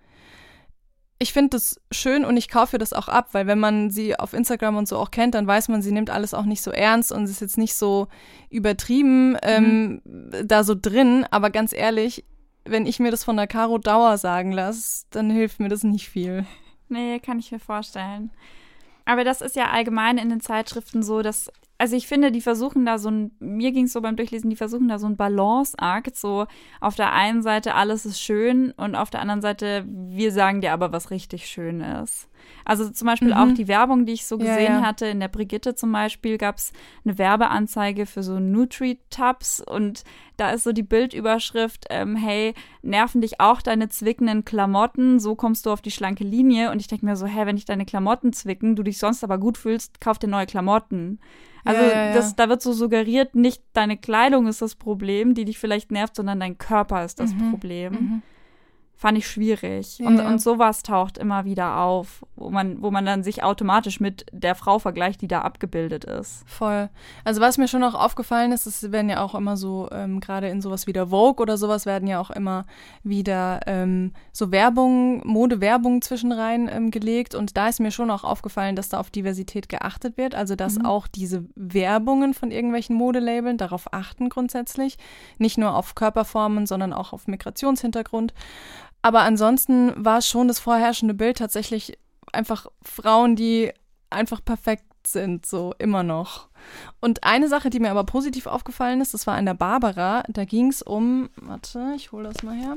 [1.19, 4.33] Ich finde das schön und ich kaufe das auch ab, weil wenn man sie auf
[4.33, 7.13] Instagram und so auch kennt, dann weiß man, sie nimmt alles auch nicht so ernst
[7.13, 8.09] und sie ist jetzt nicht so
[8.51, 11.27] übertrieben ähm, da so drin.
[11.31, 12.25] Aber ganz ehrlich,
[12.65, 16.09] wenn ich mir das von der Caro Dauer sagen lasse, dann hilft mir das nicht
[16.09, 16.47] viel.
[16.89, 18.31] Nee, kann ich mir vorstellen.
[19.05, 22.87] Aber das ist ja allgemein in den Zeitschriften so, dass, also ich finde, die versuchen
[22.87, 26.17] da so ein, mir ging es so beim Durchlesen, die versuchen da so ein Balanceakt,
[26.17, 26.47] so
[26.81, 30.73] auf der einen Seite alles ist schön und auf der anderen Seite, wir sagen dir
[30.73, 32.29] aber, was richtig schön ist.
[32.65, 33.35] Also zum Beispiel Mhm.
[33.39, 34.83] auch die Werbung, die ich so Ja, gesehen ja.
[34.83, 36.73] hatte, in der Brigitte zum Beispiel gab es
[37.05, 40.05] eine Werbeanzeige für so Nutri-Tubs und
[40.37, 45.67] da ist so die Bildüberschrift, ähm, hey, nerven dich auch deine zwickenden Klamotten, so kommst
[45.67, 46.71] du auf die schlanke Linie.
[46.71, 49.39] Und ich denke mir so, hä, wenn dich deine Klamotten zwicken, du dich sonst aber
[49.39, 51.21] gut fühlst, kauf dir neue Klamotten.
[51.65, 52.13] Also Ja, ja.
[52.13, 56.17] Das, da wird so suggeriert, nicht deine Kleidung ist das Problem, die dich vielleicht nervt,
[56.17, 57.51] sondern dein Körper ist das Mhm.
[57.51, 58.23] Problem.
[59.05, 59.99] Fand ich schwierig.
[59.99, 64.01] Ja, und, und sowas taucht immer wieder auf, wo man, wo man dann sich automatisch
[64.01, 66.43] mit der Frau vergleicht, die da abgebildet ist.
[66.47, 66.89] Voll.
[67.23, 70.49] Also was mir schon auch aufgefallen ist, es werden ja auch immer so, ähm, gerade
[70.49, 72.65] in sowas wie der Vogue oder sowas, werden ja auch immer
[73.03, 77.35] wieder ähm, so Werbung, Modewerbung zwischenrein ähm, gelegt.
[77.35, 80.35] Und da ist mir schon auch aufgefallen, dass da auf Diversität geachtet wird.
[80.35, 80.87] Also dass Mhm.
[80.87, 84.97] auch diese Werbungen von irgendwelchen Modelabeln darauf achten grundsätzlich.
[85.37, 88.33] Nicht nur auf Körperformen, sondern auch auf Migrationshintergrund.
[89.05, 91.99] Aber ansonsten war schon das vorherrschende Bild tatsächlich
[92.33, 93.71] einfach Frauen, die
[94.09, 96.49] einfach perfekt sind, so immer noch.
[97.01, 100.45] Und eine Sache, die mir aber positiv aufgefallen ist, das war in der Barbara, da
[100.45, 102.77] ging es um, warte, ich hole das mal her,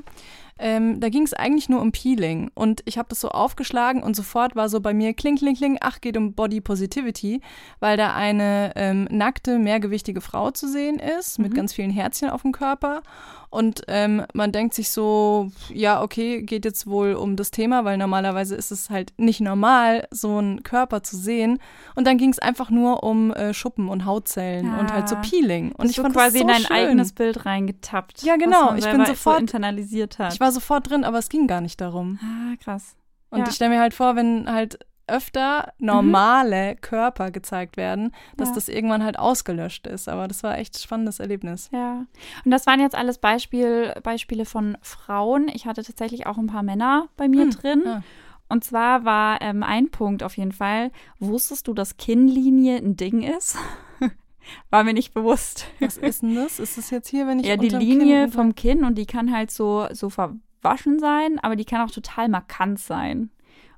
[0.59, 2.49] ähm, da ging es eigentlich nur um Peeling.
[2.55, 5.77] Und ich habe das so aufgeschlagen und sofort war so bei mir kling, kling, kling,
[5.81, 7.41] ach, geht um Body Positivity,
[7.79, 11.55] weil da eine ähm, nackte, mehrgewichtige Frau zu sehen ist, mit Mhm.
[11.55, 13.01] ganz vielen Herzchen auf dem Körper.
[13.49, 17.97] Und ähm, man denkt sich so, ja, okay, geht jetzt wohl um das Thema, weil
[17.97, 21.59] normalerweise ist es halt nicht normal, so einen Körper zu sehen.
[21.95, 24.79] Und dann ging es einfach nur um äh, Schuppen und Hautzellen Ja.
[24.79, 25.71] und halt so Peeling.
[25.71, 26.75] Und Bist ich du fand quasi das so in dein schön.
[26.75, 28.23] eigenes Bild reingetappt.
[28.23, 28.75] Ja, was genau.
[28.75, 30.33] Ich bin sofort- so internalisiert hat.
[30.33, 32.19] Ich war sofort drin, aber es ging gar nicht darum.
[32.23, 32.95] ah, krass.
[33.29, 33.47] Und Ja.
[33.47, 38.55] ich stelle mir halt vor, wenn halt öfter normale Körper gezeigt werden, dass Ja.
[38.55, 40.09] das irgendwann halt ausgelöscht ist.
[40.09, 41.69] Aber das war echt ein spannendes Erlebnis.
[41.71, 42.05] Ja.
[42.43, 45.47] Und das waren jetzt alles Beispiel, Beispiele von Frauen.
[45.53, 47.81] Ich hatte tatsächlich auch ein paar Männer bei mir Hm, drin.
[47.85, 48.01] ja.
[48.49, 53.21] Und zwar war ähm, ein Punkt auf jeden Fall, wusstest du, dass Kinnlinie ein Ding
[53.21, 53.57] ist?
[54.69, 55.67] war mir nicht bewusst.
[55.79, 56.59] Was ist denn das?
[56.59, 59.33] Ist das jetzt hier, wenn ich Ja, die Linie Kinn vom Kinn und die kann
[59.33, 63.29] halt so, so verwaschen sein, aber die kann auch total markant sein.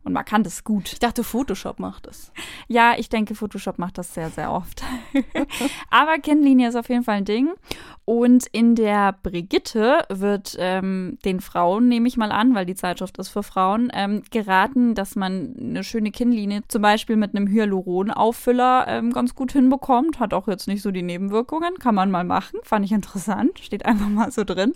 [0.03, 0.93] Und markant ist gut.
[0.93, 2.31] Ich dachte, Photoshop macht das.
[2.67, 4.81] Ja, ich denke, Photoshop macht das sehr, sehr oft.
[5.89, 7.49] Aber Kinnlinie ist auf jeden Fall ein Ding.
[8.05, 13.17] Und in der Brigitte wird ähm, den Frauen, nehme ich mal an, weil die Zeitschrift
[13.17, 18.85] ist für Frauen, ähm, geraten, dass man eine schöne Kinnlinie zum Beispiel mit einem Hyaluronauffüller
[18.87, 20.19] ähm, ganz gut hinbekommt.
[20.19, 21.75] Hat auch jetzt nicht so die Nebenwirkungen.
[21.77, 22.59] Kann man mal machen.
[22.63, 23.59] Fand ich interessant.
[23.59, 24.73] Steht einfach mal so drin.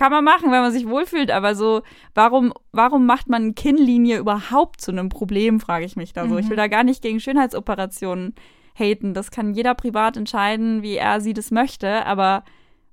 [0.00, 1.82] Kann man machen, wenn man sich wohlfühlt, aber so,
[2.14, 6.38] warum, warum macht man Kinnlinie überhaupt zu einem Problem, frage ich mich da so.
[6.38, 8.34] Ich will da gar nicht gegen Schönheitsoperationen
[8.72, 9.12] haten.
[9.12, 12.44] Das kann jeder privat entscheiden, wie er sie das möchte, aber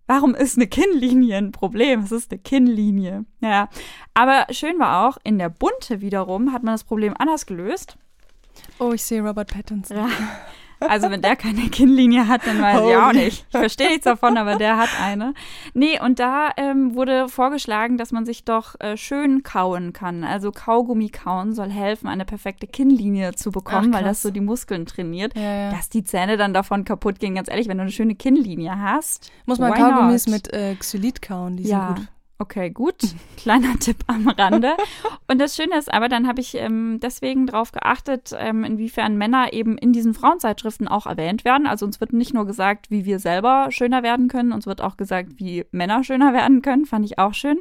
[0.05, 2.01] warum ist eine Kinnlinie ein Problem?
[2.01, 3.23] Es ist eine Kinnlinie.
[3.39, 3.69] Ja.
[4.13, 7.97] Aber schön war auch, in der Bunte wiederum hat man das Problem anders gelöst.
[8.79, 9.95] Oh, ich sehe Robert Pattinson.
[9.95, 10.09] Ja.
[10.79, 13.25] Also wenn der keine Kinnlinie hat, dann weiß ich auch Holy.
[13.25, 13.45] nicht.
[13.49, 15.33] Ich verstehe nichts davon, aber der hat eine.
[15.73, 20.23] Nee, und da ähm, wurde vorgeschlagen, dass man sich doch äh, schön kauen kann.
[20.23, 24.41] Also Kaugummi kauen soll helfen, eine perfekte Kinnlinie zu bekommen, Ach, weil das so die
[24.41, 25.35] Muskeln trainiert.
[25.35, 25.71] Ja, ja.
[25.71, 29.31] Dass die Zähne dann davon kaputt gehen, ganz ehrlich, wenn du eine schöne Kinnlinie hast.
[29.45, 30.33] Muss man Kaugummis not?
[30.33, 31.87] mit äh, Xylit kauen, die ja.
[31.87, 32.07] sind gut.
[32.39, 33.15] Okay, gut.
[33.35, 34.73] Kleiner Tipp am Rande.
[35.27, 39.53] Und das Schöne ist aber, dann habe ich ähm, deswegen darauf geachtet, ähm, inwiefern Männer
[39.53, 41.65] eben in diesen Frauenzeitschriften auch erwähnt werden.
[41.65, 44.97] Also uns wird nicht nur gesagt, wie wir selber schöner werden können, uns wird auch
[44.97, 46.85] gesagt, wie Männer schöner werden können.
[46.85, 47.59] Fand ich auch schön.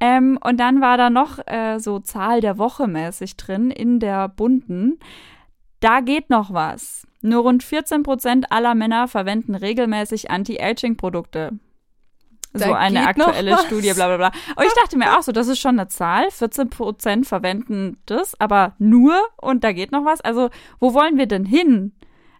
[0.00, 4.28] Ähm, und dann war da noch äh, so Zahl der Woche mäßig drin in der
[4.28, 4.98] bunten.
[5.78, 7.06] Da geht noch was.
[7.22, 11.52] Nur rund 14 Prozent aller Männer verwenden regelmäßig Anti-Aging-Produkte.
[12.52, 13.58] Da So eine aktuelle.
[13.58, 14.32] Studie, bla bla bla.
[14.56, 16.30] Und ich dachte mir auch so, das ist schon eine Zahl.
[16.30, 20.20] 14 Prozent verwenden das, aber nur und da geht noch was.
[20.20, 21.92] Also, wo wollen wir denn hin?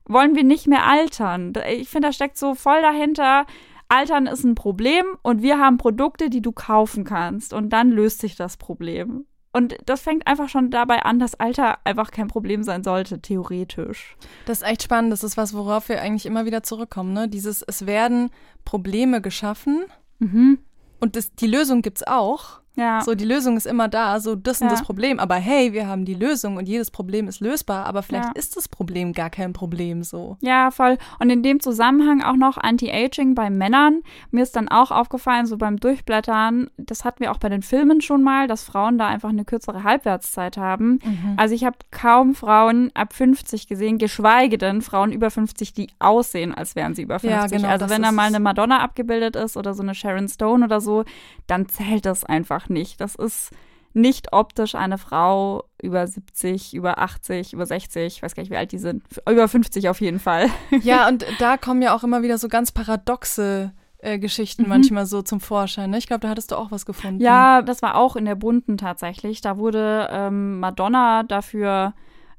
[0.05, 1.53] Wollen wir nicht mehr altern?
[1.69, 3.47] Ich finde, da steckt so voll dahinter.
[3.89, 8.21] Altern ist ein Problem und wir haben Produkte, die du kaufen kannst und dann löst
[8.21, 9.27] sich das Problem.
[9.53, 14.17] Und das fängt einfach schon dabei an, dass Alter einfach kein Problem sein sollte, theoretisch.
[14.47, 15.13] Das ist echt spannend.
[15.13, 17.13] Das ist was, worauf wir eigentlich immer wieder zurückkommen.
[17.13, 17.29] Ne?
[17.29, 18.31] Dieses, es werden
[18.65, 19.85] Probleme geschaffen
[20.21, 20.59] Mhm.
[21.01, 22.61] und das, die Lösung gibt's auch.
[22.81, 23.03] Ja.
[23.03, 24.73] So, die Lösung ist immer da, so das und Ja.
[24.73, 25.21] das Problem.
[25.21, 28.33] Aber hey, wir haben die Lösung und jedes Problem ist lösbar, aber vielleicht Ja.
[28.35, 30.37] ist das Problem gar kein Problem so.
[30.41, 30.97] Ja, voll.
[31.19, 34.01] Und in dem Zusammenhang auch noch Anti-Aging bei Männern.
[34.31, 38.01] Mir ist dann auch aufgefallen, so beim Durchblättern, das hatten wir auch bei den Filmen
[38.01, 40.99] schon mal, dass Frauen da einfach eine kürzere Halbwertszeit haben.
[41.37, 46.55] Also ich habe kaum Frauen ab 50 gesehen, geschweige denn Frauen über 50, die aussehen,
[46.55, 47.31] als wären sie über 50.
[47.31, 50.65] Ja, genau, also wenn da mal eine Madonna abgebildet ist oder so eine Sharon Stone
[50.65, 51.05] oder so,
[51.47, 53.01] dann zählt das einfach nicht.
[53.01, 53.51] Das ist
[53.93, 58.57] nicht optisch eine Frau über 70, über 80, über 60, ich weiß gar nicht, wie
[58.57, 60.49] alt die sind, über 50 auf jeden Fall.
[60.83, 65.23] Ja, und da kommen ja auch immer wieder so ganz paradoxe äh, Geschichten manchmal so
[65.23, 65.91] zum Vorschein.
[65.91, 65.99] Ne?
[65.99, 67.21] Ich glaube, da hattest du auch was gefunden.
[67.21, 69.41] Ja, das war auch in der bunten tatsächlich.
[69.41, 71.95] Da wurde ähm, Madonna dafür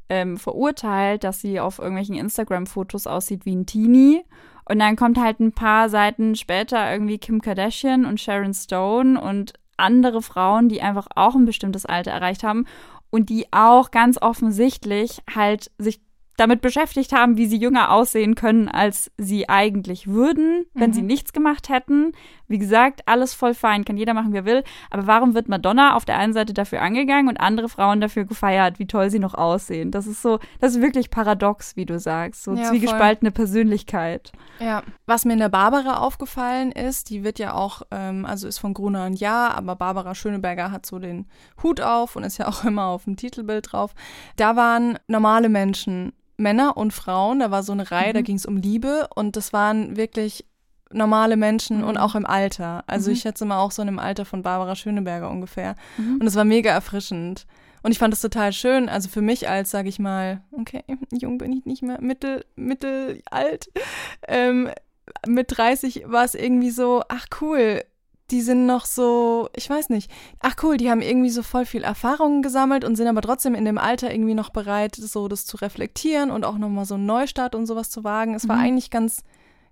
[0.10, 4.24] ähm, verurteilt, dass sie auf irgendwelchen Instagram-Fotos aussieht wie ein Teenie.
[4.68, 9.54] Und dann kommt halt ein paar Seiten später irgendwie Kim Kardashian und Sharon Stone und
[9.78, 12.66] andere Frauen, die einfach auch ein bestimmtes Alter erreicht haben
[13.10, 16.02] und die auch ganz offensichtlich halt sich
[16.38, 21.34] damit beschäftigt haben, wie sie jünger aussehen können, als sie eigentlich würden, wenn sie nichts
[21.34, 22.14] gemacht hätten.
[22.48, 24.64] Wie gesagt, alles voll fein, kann jeder machen, wie er will.
[24.90, 28.80] Aber warum wird Madonna auf der einen Seite dafür angegangen und andere Frauen dafür gefeiert,
[28.80, 29.92] wie toll sie noch aussehen?
[29.92, 32.44] Das ist so, das ist wirklich paradox, wie du sagst.
[32.44, 34.32] So Ja, zwiegespaltene Persönlichkeit.
[34.60, 38.60] Ja, was mir in der Barbara aufgefallen ist, die wird ja auch, ähm, also ist
[38.60, 41.28] von Gruner ein Ja, aber Barbara Schöneberger hat so den
[41.64, 43.94] Hut auf und ist ja auch immer auf dem Titelbild drauf.
[44.36, 48.46] Da waren normale Menschen, Männer und Frauen, da war so eine Reihe, da ging es
[48.46, 50.46] um Liebe und das waren wirklich
[50.92, 52.84] normale Menschen und auch im Alter.
[52.88, 55.76] Also ich schätze mal auch so in dem Alter von Barbara Schöneberger ungefähr.
[56.20, 57.46] Und es war mega erfrischend.
[57.84, 61.38] Und ich fand es total schön, also für mich als, sage ich mal, okay, jung
[61.38, 63.72] bin ich nicht mehr, mittel, mittelalt,
[64.28, 64.70] ähm,
[65.28, 67.82] mit 30 war es irgendwie so, ach cool,
[68.32, 71.84] die sind noch so, ich weiß nicht, ach cool, die haben irgendwie so voll viel
[71.84, 75.58] Erfahrungen gesammelt und sind aber trotzdem in dem Alter irgendwie noch bereit, so das zu
[75.58, 78.34] reflektieren und auch nochmal so einen Neustart und sowas zu wagen.
[78.34, 78.64] Es war Mhm.
[78.64, 79.24] eigentlich ganz,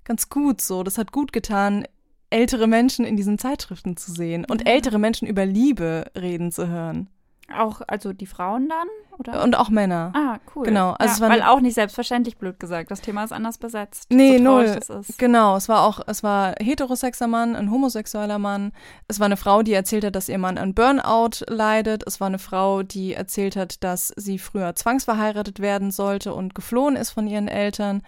[0.03, 0.83] ganz gut so.
[0.83, 1.85] Das hat gut getan,
[2.29, 4.73] ältere Menschen in diesen Zeitschriften zu sehen und Ja.
[4.73, 7.09] ältere Menschen über Liebe reden zu hören.
[7.57, 8.87] Auch, also die Frauen dann?
[9.17, 9.43] Oder?
[9.43, 10.13] Und auch Männer.
[10.15, 10.63] ah, cool.
[10.65, 12.89] Genau, also ja, es war weil auch nicht selbstverständlich, blöd gesagt.
[12.89, 14.05] Das Thema ist anders besetzt.
[14.11, 14.65] Nee, so null.
[14.65, 15.17] Das ist.
[15.19, 18.71] Genau, es war auch, es war heterosexueller Mann, ein homosexueller Mann.
[19.09, 22.03] Es war eine Frau, die erzählt hat, dass ihr Mann an Burnout leidet.
[22.07, 26.95] Es war eine Frau, die erzählt hat, dass sie früher zwangsverheiratet werden sollte und geflohen
[26.95, 28.03] ist von ihren Eltern.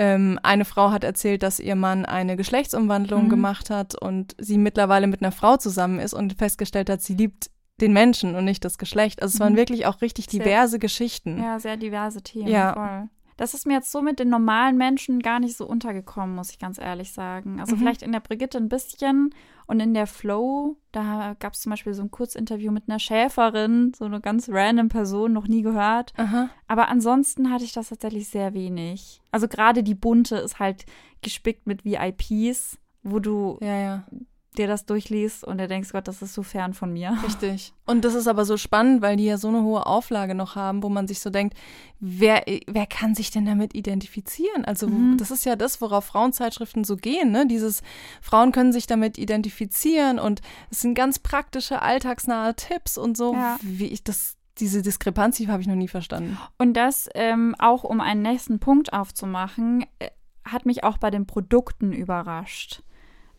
[0.00, 3.28] Ähm, eine Frau hat erzählt, dass ihr Mann eine Geschlechtsumwandlung Mhm.
[3.30, 7.50] gemacht hat und sie mittlerweile mit einer Frau zusammen ist und festgestellt hat, sie liebt
[7.80, 9.22] den Menschen und nicht das Geschlecht.
[9.22, 9.58] Also es waren Mhm.
[9.58, 11.42] wirklich auch richtig Sehr- diverse Geschichten.
[11.42, 12.48] Ja, sehr diverse Themen.
[12.48, 12.72] Ja.
[12.74, 13.08] Voll.
[13.36, 16.58] Das ist mir jetzt so mit den normalen Menschen gar nicht so untergekommen, muss ich
[16.58, 17.60] ganz ehrlich sagen.
[17.60, 17.78] Also Mhm.
[17.80, 19.32] vielleicht in der Brigitte ein bisschen
[19.68, 23.92] und in der Flow, da gab es zum Beispiel so ein Kurzinterview mit einer Schäferin,
[23.96, 26.14] so eine ganz random Person, noch nie gehört.
[26.16, 26.50] Aha.
[26.66, 29.20] Aber ansonsten hatte ich das tatsächlich sehr wenig.
[29.30, 30.84] Also gerade die bunte ist halt
[31.22, 34.06] gespickt mit VIPs, wo du Ja, ja.
[34.56, 37.16] Dir das durchliest und dir denkst, Gott, das ist so fern von mir.
[37.24, 37.72] Richtig.
[37.86, 40.82] Und das ist aber so spannend, weil die ja so eine hohe Auflage noch haben,
[40.82, 41.56] wo man sich so denkt,
[42.00, 44.64] wer, wer kann sich denn damit identifizieren?
[44.64, 45.16] Also Mhm.
[45.18, 47.46] das ist ja das, worauf Frauenzeitschriften so gehen, ne?
[47.46, 47.82] Dieses
[48.20, 53.34] Frauen können sich damit identifizieren und es sind ganz praktische, alltagsnahe Tipps und so.
[53.34, 53.58] Ja.
[53.62, 56.36] Wie ich das, diese Diskrepanz die habe ich noch nie verstanden.
[56.58, 60.08] Und das ähm, auch, um einen nächsten Punkt aufzumachen, äh,
[60.44, 62.82] hat mich auch bei den Produkten überrascht.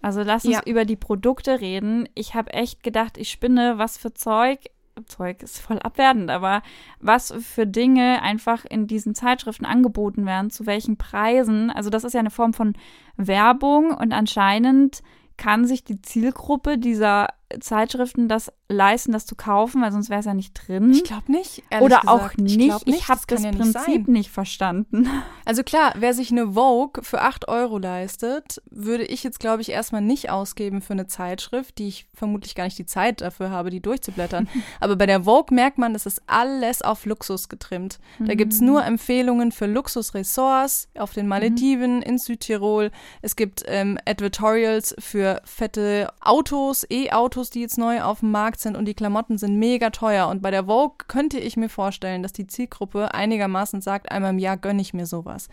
[0.02, 0.62] Also lass uns Ja.
[0.66, 2.08] über die Produkte reden.
[2.16, 4.60] Ich habe echt gedacht, ich spinne, was für Zeug.
[5.06, 6.62] Zeug ist voll abwertend, aber
[7.00, 11.70] was für Dinge einfach in diesen Zeitschriften angeboten werden, zu welchen Preisen.
[11.70, 12.74] Also das ist ja eine Form von
[13.16, 15.02] Werbung und anscheinend
[15.38, 17.28] kann sich die Zielgruppe dieser
[17.62, 20.92] Zeitschriften das leisten, das zu kaufen, weil sonst wäre es ja nicht drin.
[20.92, 21.64] Ich glaube nicht.
[21.82, 22.38] Oder auch gesagt.
[22.40, 22.84] nicht.
[22.86, 24.14] Ich, Ich habe das das ja nicht Prinzip sein.
[24.14, 25.10] nicht verstanden.
[25.46, 29.70] Also klar, wer sich eine Vogue für 8 Euro leistet, würde ich jetzt, glaube ich,
[29.70, 33.72] erstmal nicht ausgeben für eine Zeitschrift, die ich vermutlich gar nicht die Zeit dafür habe,
[33.72, 34.48] die durchzublättern.
[34.80, 37.98] Aber bei der Vogue merkt man, es ist alles auf Luxus getrimmt.
[38.20, 42.92] Da gibt's nur Empfehlungen für Luxusressorts auf den Malediven, in Südtirol.
[43.24, 48.76] Es gibt ähm, Advertorials für fette Autos, E-Autos, die jetzt neu auf dem Markt sind
[48.76, 50.28] und die Klamotten sind mega teuer.
[50.28, 54.40] Und bei der Vogue könnte ich mir vorstellen, dass die Zielgruppe einigermaßen sagt, einmal im
[54.40, 55.50] Jahr gönne ich mir sowas.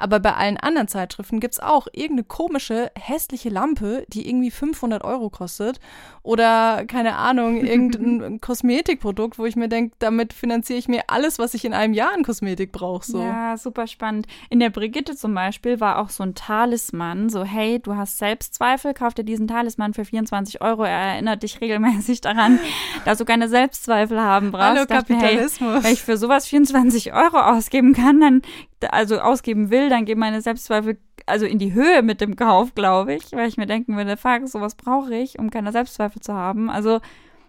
[0.00, 5.28] Aber bei allen anderen Zeitschriften gibt's auch irgendeine komische, hässliche Lampe, die irgendwie 500 Euro
[5.30, 5.78] kostet.
[6.22, 11.54] Oder, keine Ahnung, irgendein Kosmetikprodukt, wo ich mir denke, damit finanziere ich mir alles, was
[11.54, 13.04] ich in einem Jahr an Kosmetik brauche.
[13.04, 13.22] So.
[13.22, 14.26] Ja, super spannend.
[14.48, 18.94] In der Brigitte zum Beispiel war auch so ein Talisman, so hey, du hast Selbstzweifel,
[18.94, 20.84] kauf dir diesen Talisman für 24 Euro.
[20.84, 22.58] Er erinnert dich regelmäßig daran,
[23.04, 24.64] dass du keine Selbstzweifel haben brauchst.
[24.64, 25.84] Hallo Dachte mir, hey, Kapitalismus.
[25.84, 28.42] wenn ich für sowas 24 Euro ausgeben kann, dann,
[28.88, 33.14] also ausgeben will, dann gehen meine Selbstzweifel also in die Höhe mit dem Kauf, glaube
[33.14, 36.70] ich, weil ich mir denken würde, fuck, sowas brauche ich, um keine Selbstzweifel zu haben.
[36.70, 37.00] Also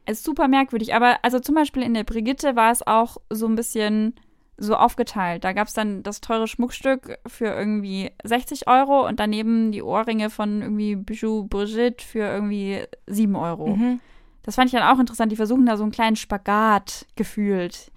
[0.06, 0.94] es ist super merkwürdig.
[0.94, 4.16] Aber also zum Beispiel in der Brigitte war es auch so ein bisschen
[4.58, 5.44] so aufgeteilt.
[5.44, 10.30] Da gab es dann das teure Schmuckstück für irgendwie 60 Euro und daneben die Ohrringe
[10.30, 13.76] von irgendwie Bijou Brigitte für irgendwie 7 Euro.
[13.76, 14.00] Mhm.
[14.44, 15.32] Das fand ich dann auch interessant.
[15.32, 17.92] Die versuchen da so einen kleinen Spagat gefühlt.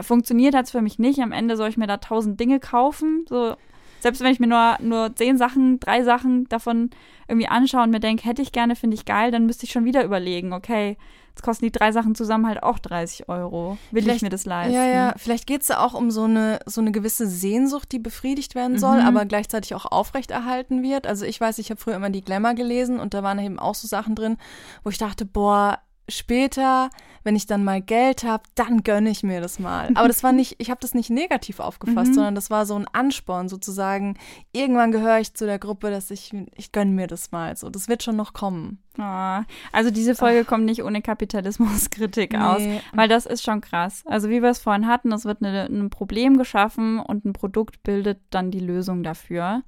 [0.00, 1.20] Funktioniert hat es für mich nicht.
[1.20, 3.24] Am Ende soll ich mir da tausend Dinge kaufen.
[3.28, 3.54] So,
[4.00, 6.90] selbst wenn ich mir nur, nur zehn Sachen, drei Sachen davon
[7.28, 9.84] irgendwie anschaue und mir denke, hätte ich gerne, finde ich geil, dann müsste ich schon
[9.84, 10.96] wieder überlegen, okay,
[11.30, 13.78] jetzt kosten die drei Sachen zusammen halt auch 30 Euro.
[13.90, 14.74] Will ich Vielleicht- mir das leisten?
[14.74, 18.54] Ja, ja, vielleicht geht's da auch um so eine, so eine gewisse Sehnsucht, die befriedigt
[18.54, 19.06] werden soll, Mhm.
[19.06, 21.06] aber gleichzeitig auch aufrechterhalten wird.
[21.06, 23.74] Also ich weiß, ich habe früher immer die Glamour gelesen und da waren eben auch
[23.74, 24.36] so Sachen drin,
[24.84, 26.90] wo ich dachte, boah, später,
[27.24, 29.90] wenn ich dann mal Geld habe, dann gönne ich mir das mal.
[29.94, 32.14] Aber das war nicht, ich habe das nicht negativ aufgefasst, Mhm.
[32.14, 34.16] sondern das war so ein Ansporn sozusagen.
[34.52, 37.56] Irgendwann gehöre ich zu der Gruppe, dass ich, ich gönne mir das mal.
[37.56, 38.78] So, das wird schon noch kommen.
[38.98, 42.80] Ah, also diese Folge kommt nicht ohne Kapitalismuskritik aus, Nee.
[42.92, 44.02] weil das ist schon krass.
[44.06, 47.82] Also wie wir es vorhin hatten, es wird eine, ein Problem geschaffen und ein Produkt
[47.84, 49.62] bildet dann die Lösung dafür.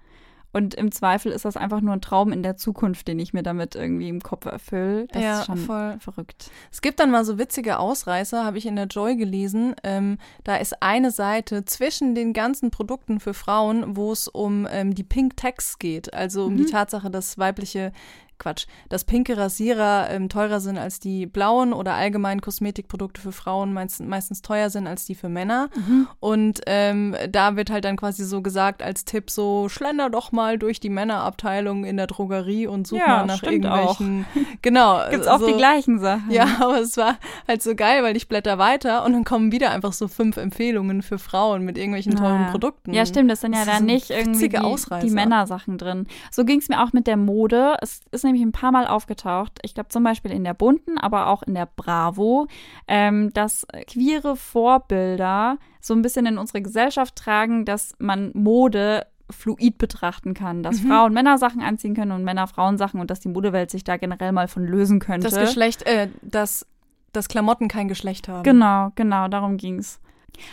[0.55, 3.43] Und im Zweifel ist das einfach nur ein Traum in der Zukunft, den ich mir
[3.43, 5.07] damit irgendwie im Kopf erfülle.
[5.13, 5.97] Das Ja, ist schon voll.
[5.99, 6.51] verrückt.
[6.73, 9.75] Es gibt dann mal so witzige Ausreißer, habe ich in der Joy gelesen.
[9.83, 14.95] Ähm, da ist eine Seite zwischen den ganzen Produkten für Frauen, wo es um ähm,
[14.95, 16.59] die Pink Tax geht, also um Mhm.
[16.59, 17.93] die Tatsache, dass weibliche
[18.39, 23.73] Quatsch, dass pinke Rasierer ähm, teurer sind als die blauen oder allgemein Kosmetikprodukte für Frauen
[23.73, 25.69] meist, meistens teuer sind als die für Männer.
[25.75, 26.09] Mhm.
[26.21, 30.59] Und ähm, da wird halt dann quasi so gesagt als Tipp so, schlender doch mal
[30.59, 34.27] durch die Männerabteilung in der Drogerie und such Ja, mal nach irgendwelchen.
[34.63, 35.01] Genau.
[35.11, 36.31] Gibt's auch so, die gleichen Sachen.
[36.31, 39.71] Ja, aber es war halt so geil, weil ich blätter weiter und dann kommen wieder
[39.71, 42.51] einfach so fünf Empfehlungen für Frauen mit irgendwelchen teuren Ah.
[42.51, 42.93] Produkten.
[42.93, 46.07] Ja, stimmt, das sind ja Das dann nicht irgendwie die, die Männersachen drin.
[46.31, 47.77] So ging es mir auch mit der Mode.
[47.81, 49.59] Es ist nämlich ein paar Mal aufgetaucht.
[49.63, 52.47] Ich glaube zum Beispiel in der Bunten, aber auch in der Bravo,
[52.89, 59.79] ähm, dass queere Vorbilder so ein bisschen in unsere Gesellschaft tragen, dass man Mode fluid
[59.79, 60.89] betrachten kann, dass Mhm.
[60.89, 64.49] Frauen Männersachen anziehen können und Männer Frauensachen und dass die Modewelt sich da generell mal
[64.49, 65.29] von lösen könnte.
[65.29, 66.67] Das Geschlecht, äh, dass,
[67.13, 68.43] dass Klamotten kein Geschlecht haben.
[68.43, 69.99] Genau, genau, darum ging's.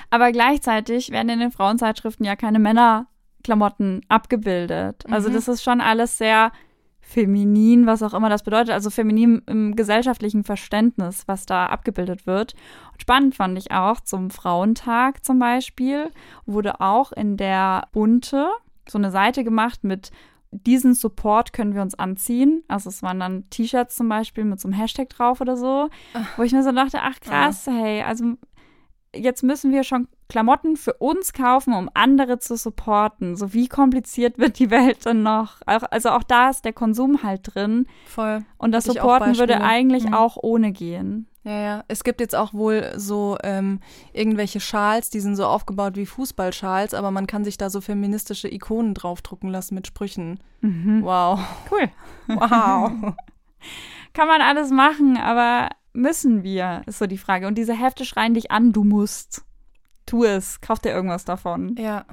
[0.10, 5.04] Aber gleichzeitig werden in den Frauenzeitschriften ja keine Männerklamotten abgebildet.
[5.10, 5.34] Also Mhm.
[5.34, 6.52] das ist schon alles sehr
[7.12, 8.72] feminin, was auch immer das bedeutet.
[8.72, 12.54] Also feminin im gesellschaftlichen Verständnis, was da abgebildet wird.
[12.94, 16.10] Und spannend fand ich auch zum Frauentag zum Beispiel,
[16.46, 18.48] wurde auch in der Bunte
[18.88, 20.12] so eine Seite gemacht mit
[20.52, 22.64] diesen Support können wir uns anziehen.
[22.68, 25.90] Also es waren dann T-Shirts zum Beispiel mit so einem Hashtag drauf oder so,
[26.36, 28.36] wo ich mir so dachte, ach krass, hey, also
[29.16, 33.36] jetzt müssen wir schon Klamotten für uns kaufen, um andere zu supporten.
[33.36, 35.58] So wie kompliziert wird die Welt dann noch?
[35.66, 38.46] Also auch da ist der Konsum halt drin Voll.
[38.58, 40.14] und das ich Supporten würde eigentlich Mhm.
[40.14, 41.28] auch ohne gehen.
[41.44, 41.84] Ja, ja.
[41.90, 43.82] Es gibt jetzt auch wohl so ähm,
[44.14, 48.48] irgendwelche Schals, die sind so aufgebaut wie Fußballschals, aber man kann sich da so feministische
[48.48, 50.40] Ikonen draufdrucken lassen mit Sprüchen.
[50.62, 51.02] Mhm.
[51.04, 51.40] Wow.
[51.70, 51.90] Cool.
[52.28, 53.16] Wow.
[54.14, 57.48] Kann man alles machen, aber müssen wir, ist so die Frage.
[57.48, 59.44] Und diese Hefte schreien dich an, du musst.
[60.12, 61.76] Tu es, kauf dir irgendwas davon.
[61.78, 62.06] ja.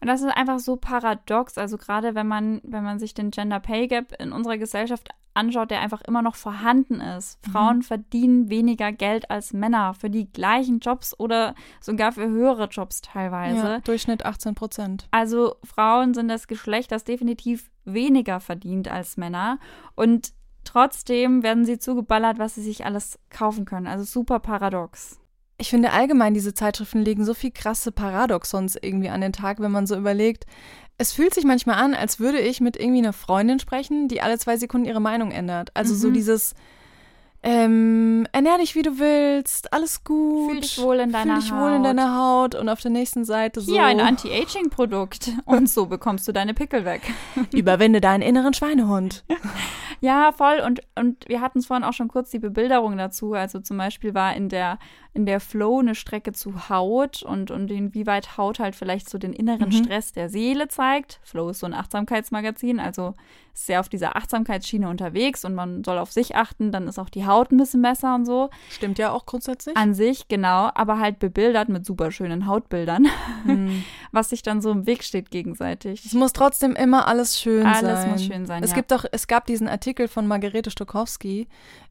[0.00, 1.56] Und das ist einfach so paradox.
[1.56, 5.70] Also gerade wenn man, wenn man sich den Gender Pay Gap in unserer Gesellschaft anschaut,
[5.70, 7.38] der einfach immer noch vorhanden ist.
[7.50, 13.00] Frauen verdienen weniger Geld als Männer für die gleichen Jobs oder sogar für höhere Jobs
[13.00, 13.56] teilweise.
[13.56, 13.78] ja.
[13.80, 15.08] Durchschnitt 18 Prozent.
[15.10, 19.58] Also Frauen sind das Geschlecht, das definitiv weniger verdient als Männer.
[19.94, 20.34] Und
[20.64, 23.86] trotzdem werden sie zugeballert, was sie sich alles kaufen können.
[23.86, 25.18] Also super paradox.
[25.56, 29.70] Ich finde allgemein, diese Zeitschriften legen so viel krasse Paradoxons irgendwie an den Tag, wenn
[29.70, 30.46] man so überlegt.
[30.98, 34.38] Es fühlt sich manchmal an, als würde ich mit irgendwie einer Freundin sprechen, die alle
[34.38, 35.70] zwei Sekunden ihre Meinung ändert.
[35.74, 36.14] Also so Mhm.
[36.14, 36.54] dieses,
[37.46, 40.50] ähm, ernähr dich wie du willst, alles gut.
[40.50, 41.84] Fühl dich wohl in deiner Fühl dich wohl in Haut.
[41.84, 43.70] deiner Haut und auf der nächsten Seite so.
[43.72, 45.30] Hier ein Anti-Aging-Produkt.
[45.44, 47.02] Und so bekommst du deine Pickel weg.
[47.52, 49.24] Überwinde deinen inneren Schweinehund.
[50.00, 50.60] Ja, voll.
[50.66, 53.32] Und, und wir hatten es vorhin auch schon kurz die Bebilderung dazu.
[53.32, 54.78] Also zum Beispiel war in der,
[55.14, 59.32] in der Flow eine Strecke zu Haut und, und inwieweit Haut halt vielleicht so den
[59.32, 59.72] inneren Mhm.
[59.84, 61.20] Stress der Seele zeigt.
[61.22, 63.14] Flow ist so ein Achtsamkeitsmagazin, also
[63.54, 67.26] sehr auf dieser Achtsamkeitsschiene unterwegs und man soll auf sich achten, dann ist auch die
[67.26, 68.50] Haut ein bisschen besser und so.
[68.70, 69.76] Stimmt ja auch grundsätzlich.
[69.76, 73.06] An sich, genau, aber halt bebildert mit super schönen Hautbildern,
[73.44, 73.84] Hm.
[74.12, 76.04] was sich dann so im Weg steht gegenseitig.
[76.04, 78.10] Es muss trotzdem immer alles schön Alles sein.
[78.10, 78.76] muss schön sein, Es ja.
[78.76, 81.46] gibt doch, es gab diesen Artikel von Margarete Stokowski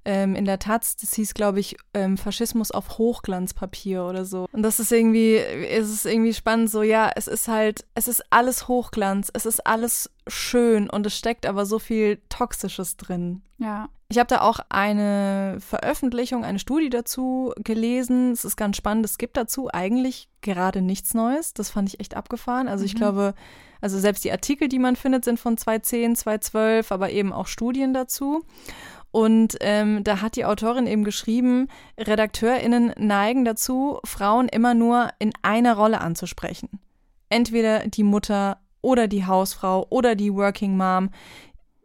[0.05, 4.47] ähm, in der Taz, das hieß, glaube ich, ähm, Faschismus auf Hochglanzpapier oder so.
[4.51, 8.23] Und das ist irgendwie, es ist irgendwie spannend, so ja, es ist halt, es ist
[8.29, 13.41] alles Hochglanz, es ist alles schön und es steckt aber so viel Toxisches drin.
[13.57, 13.89] Ja.
[14.09, 18.31] Ich habe da auch eine Veröffentlichung, eine Studie dazu gelesen.
[18.31, 19.05] Es ist ganz spannend.
[19.05, 21.53] Es gibt dazu eigentlich gerade nichts Neues.
[21.53, 22.67] Das fand ich echt abgefahren.
[22.67, 22.97] Also ich Mhm.
[22.99, 23.33] glaube,
[23.81, 27.93] also selbst die Artikel, die man findet, sind von 2010, 2012, aber eben auch Studien
[27.93, 28.43] dazu.
[29.11, 31.67] Und ähm, da hat die Autorin eben geschrieben,
[31.99, 36.69] RedakteurInnen neigen dazu, Frauen immer nur in einer Rolle anzusprechen.
[37.29, 41.09] Entweder die Mutter oder die Hausfrau oder die Working Mom.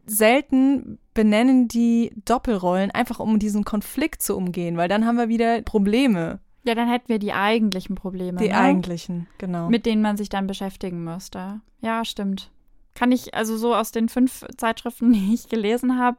[0.05, 5.63] Selten benennen die Doppelrollen, einfach um diesen Konflikt zu umgehen, weil dann haben wir wieder
[5.63, 6.41] Probleme.
[6.65, 8.39] Ja, dann hätten wir die eigentlichen Probleme.
[8.39, 8.59] Die ne?
[8.59, 9.71] eigentlichen, genau.
[9.71, 11.61] mit denen man sich dann beschäftigen müsste.
[11.81, 12.51] Ja, stimmt.
[12.95, 16.19] Kann ich also so aus den fünf Zeitschriften, die ich gelesen habe,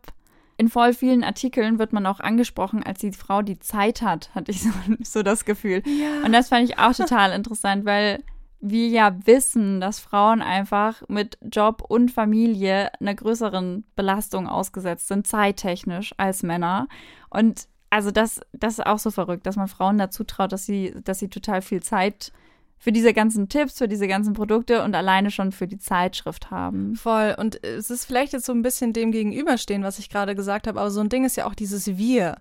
[0.59, 4.51] in voll vielen Artikeln wird man auch angesprochen als die Frau, die Zeit hat, hatte
[4.51, 4.69] ich so,
[5.03, 5.81] so das Gefühl.
[5.85, 6.25] ja.
[6.25, 8.21] Und das fand ich auch total interessant, weil
[8.61, 15.27] wir ja wissen, dass Frauen einfach mit Job und Familie einer größeren Belastung ausgesetzt sind,
[15.27, 16.87] zeittechnisch, als Männer.
[17.29, 20.93] Und also das, das ist auch so verrückt, dass man Frauen dazu traut, dass sie,
[21.03, 22.31] dass sie total viel Zeit
[22.77, 26.95] für diese ganzen Tipps, für diese ganzen Produkte und alleine schon für die Zeitschrift haben.
[26.95, 27.35] Voll.
[27.37, 30.79] Und es ist vielleicht jetzt so ein bisschen dem gegenüberstehen, was ich gerade gesagt habe,
[30.79, 32.37] aber so ein Ding ist ja auch dieses Wir.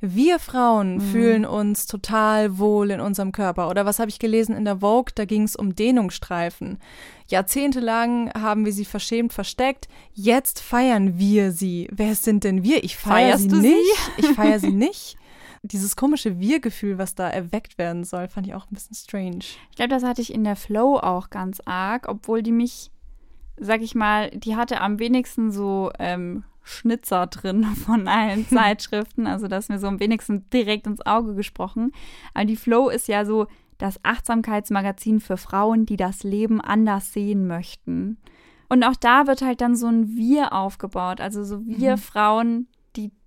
[0.00, 1.00] Wir Frauen mhm.
[1.00, 3.68] fühlen uns total wohl in unserem Körper.
[3.68, 5.12] Oder was habe ich gelesen in der Vogue?
[5.14, 6.78] Da ging es um Dehnungsstreifen.
[7.28, 9.88] Jahrzehntelang haben wir sie verschämt versteckt.
[10.12, 11.88] Jetzt feiern wir sie.
[11.92, 12.82] Wer sind denn wir?
[12.82, 13.76] Ich feiere sie nicht.
[14.16, 14.22] Sie?
[14.22, 15.16] Ich feiere sie nicht
[15.62, 19.44] dieses komische Wir-Gefühl, was da erweckt werden soll, fand ich auch ein bisschen strange.
[19.70, 22.90] Ich glaube, das hatte ich in der Flow auch ganz arg, obwohl die mich,
[23.58, 29.26] sag ich mal, die hatte am wenigsten so ähm, Schnitzer drin von allen Zeitschriften.
[29.26, 31.92] Also das ist mir so am wenigsten direkt ins Auge gesprochen.
[32.34, 33.46] Aber die Flow ist ja so
[33.78, 38.18] das Achtsamkeitsmagazin für Frauen, die das Leben anders sehen möchten.
[38.68, 41.20] Und auch da wird halt dann so ein Wir aufgebaut.
[41.20, 41.98] Also so wir mhm.
[41.98, 42.68] Frauen,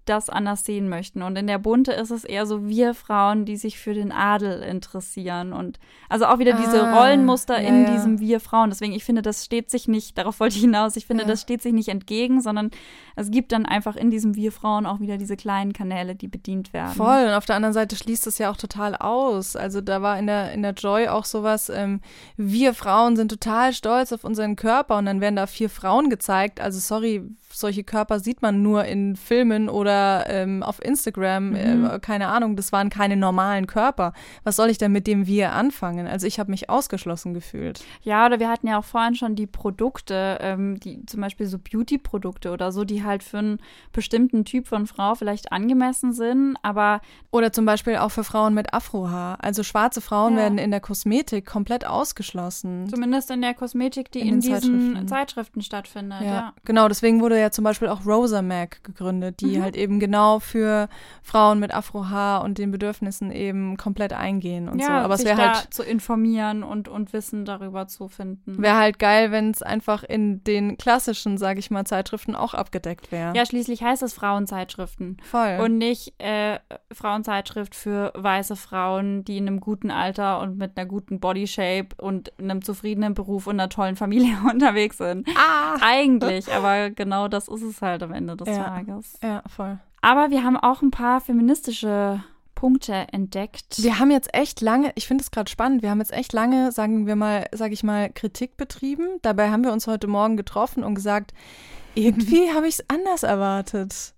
[0.06, 1.22] das anders sehen möchten.
[1.22, 4.62] Und in der Bunte ist es eher so wir Frauen, die sich für den Adel
[4.62, 5.54] interessieren.
[5.54, 5.80] Und
[6.10, 7.92] also auch wieder diese ah, Rollenmuster ja, in ja.
[7.92, 8.70] diesem wir Frauen.
[8.70, 11.30] Deswegen, ich finde, das steht sich nicht, darauf wollte ich hinaus, ich finde, ja.
[11.30, 12.72] das steht sich nicht entgegen, sondern
[13.16, 16.74] es gibt dann einfach in diesem wir Frauen auch wieder diese kleinen Kanäle, die bedient
[16.74, 16.94] werden.
[16.94, 17.26] Voll.
[17.26, 19.56] Und auf der anderen Seite schließt es ja auch total aus.
[19.56, 22.02] Also da war in der, in der Joy auch sowas, ähm,
[22.36, 26.60] wir Frauen sind total stolz auf unseren Körper und dann werden da vier Frauen gezeigt.
[26.60, 27.24] Also sorry,
[27.54, 31.56] solche Körper sieht man nur in Filmen oder ähm, auf Instagram, mhm.
[31.86, 34.14] äh, keine Ahnung, das waren keine normalen Körper.
[34.44, 36.08] Was soll ich denn mit dem Wir anfangen?
[36.08, 37.84] Also ich habe mich ausgeschlossen gefühlt.
[38.02, 41.58] Ja, oder wir hatten ja auch vorhin schon die Produkte, ähm, die zum Beispiel so
[41.60, 43.60] Beauty-Produkte oder so, die halt für einen
[43.92, 47.02] bestimmten Typ von Frau vielleicht angemessen sind, aber
[47.32, 49.38] oder zum Beispiel auch für Frauen mit Afrohaar.
[49.42, 50.40] Also schwarze Frauen ja.
[50.40, 52.88] werden in der Kosmetik komplett ausgeschlossen.
[52.90, 55.08] Zumindest in der Kosmetik, die in, in diesen Zeitschriften.
[55.08, 56.22] Zeitschriften stattfindet.
[56.22, 56.28] Ja.
[56.28, 56.54] ja.
[56.66, 56.88] genau.
[56.88, 59.62] Deswegen wurde ja zum Beispiel auch Rosa Mac gegründet, die mhm.
[59.62, 60.90] halt eben genau für
[61.22, 64.94] Frauen mit Afrohaar und den Bedürfnissen eben komplett eingehen und ja, so.
[64.94, 68.62] Aber es wäre halt zu informieren und, und Wissen darüber zu finden.
[68.62, 73.12] Wäre halt geil, wenn es einfach in den klassischen, sage ich mal, Zeitschriften auch abgedeckt
[73.12, 73.36] wäre.
[73.36, 75.18] Ja, schließlich heißt es Frauenzeitschriften.
[75.24, 75.60] Voll.
[75.62, 76.60] Und nicht äh,
[76.92, 82.32] Frauenzeitschrift für weiße Frauen, die in einem guten Alter und mit einer guten Bodyshape und
[82.40, 85.28] einem zufriedenen Beruf und einer tollen Familie unterwegs sind.
[85.36, 85.76] Ah!
[85.82, 88.64] Eigentlich, aber genau das ist es halt am Ende des ja.
[88.64, 89.18] Tages.
[89.22, 89.80] Ja, voll.
[90.02, 92.24] Aber wir haben auch ein paar feministische
[92.56, 93.82] Punkte entdeckt.
[93.84, 96.72] Wir haben jetzt echt lange, ich finde es gerade spannend, wir haben jetzt echt lange,
[96.72, 99.20] sagen wir mal, sage ich mal, Kritik betrieben.
[99.22, 101.34] Dabei haben wir uns heute Morgen getroffen und gesagt,
[101.96, 104.14] irgendwie habe ich es anders erwartet.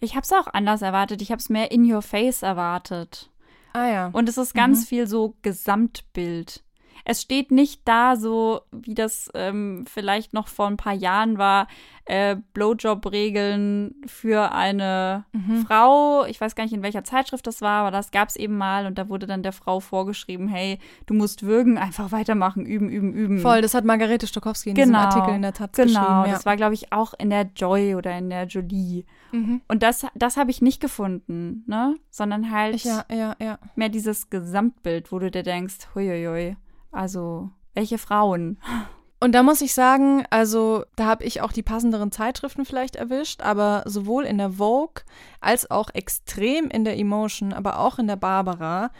[0.00, 1.22] Ich habe es auch anders erwartet.
[1.22, 3.30] Ich habe es mehr in your face erwartet.
[3.72, 4.06] Ah ja.
[4.12, 4.86] Und es ist ganz mhm.
[4.86, 6.64] viel so Gesamtbild
[7.08, 11.68] es steht nicht da so, wie das ähm, vielleicht noch vor ein paar Jahren war,
[12.04, 15.64] äh, Blowjob-Regeln für eine mhm.
[15.64, 16.24] Frau.
[16.26, 18.86] Ich weiß gar nicht, in welcher Zeitschrift das war, aber das gab es eben mal
[18.86, 23.12] und da wurde dann der Frau vorgeschrieben, hey, du musst würgen, einfach weitermachen, üben, üben,
[23.12, 23.38] üben.
[23.38, 26.06] Voll, das hat Margarete Stokowski in genau, diesem Artikel in der Taz genau, geschrieben.
[26.06, 26.32] Genau, ja.
[26.32, 29.04] das war, glaube ich, auch in der Joy oder in der Jolie.
[29.30, 29.60] Mhm.
[29.68, 31.94] Und das, das habe ich nicht gefunden, ne?
[32.10, 33.04] Sondern halt ja,
[33.38, 36.56] ja, mehr dieses Gesamtbild, wo du dir denkst, huiuiui.
[36.96, 38.58] Also, welche Frauen?
[39.20, 43.42] Und da muss ich sagen, also da habe ich auch die passenderen Zeitschriften vielleicht erwischt,
[43.42, 45.02] aber sowohl in der Vogue
[45.40, 48.90] als auch extrem in der Emotion, aber auch in der Barbara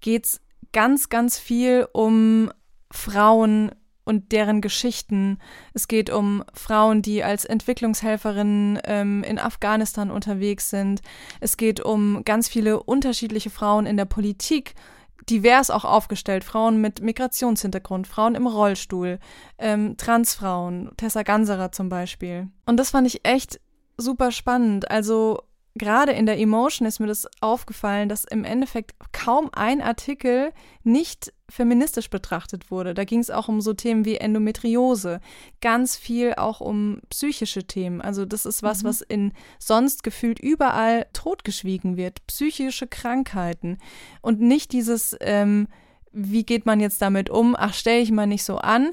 [0.00, 0.40] geht es
[0.72, 2.50] ganz, ganz viel um
[2.92, 3.72] Frauen
[4.04, 5.38] und deren Geschichten.
[5.74, 11.02] Es geht um Frauen, die als Entwicklungshelferinnen ähm, in Afghanistan unterwegs sind.
[11.40, 14.74] Es geht um ganz viele unterschiedliche Frauen in der Politik
[15.28, 16.44] divers auch aufgestellt.
[16.44, 19.18] Frauen mit Migrationshintergrund, Frauen im Rollstuhl,
[19.58, 22.48] ähm, Transfrauen, Tessa Ganserer zum Beispiel.
[22.66, 23.60] Und das fand ich echt
[23.96, 24.90] super spannend.
[24.90, 25.42] Also
[25.74, 30.52] gerade in der Emotion ist mir das aufgefallen, dass im Endeffekt kaum ein Artikel
[30.82, 32.94] nicht feministisch betrachtet wurde.
[32.94, 35.20] Da ging es auch um so Themen wie Endometriose,
[35.60, 38.00] ganz viel auch um psychische Themen.
[38.00, 38.88] Also das ist was, mhm.
[38.88, 42.26] was in sonst gefühlt überall totgeschwiegen wird.
[42.26, 43.78] Psychische Krankheiten
[44.22, 45.68] und nicht dieses, ähm,
[46.12, 47.54] wie geht man jetzt damit um?
[47.56, 48.90] Ach, stell ich mal nicht so an,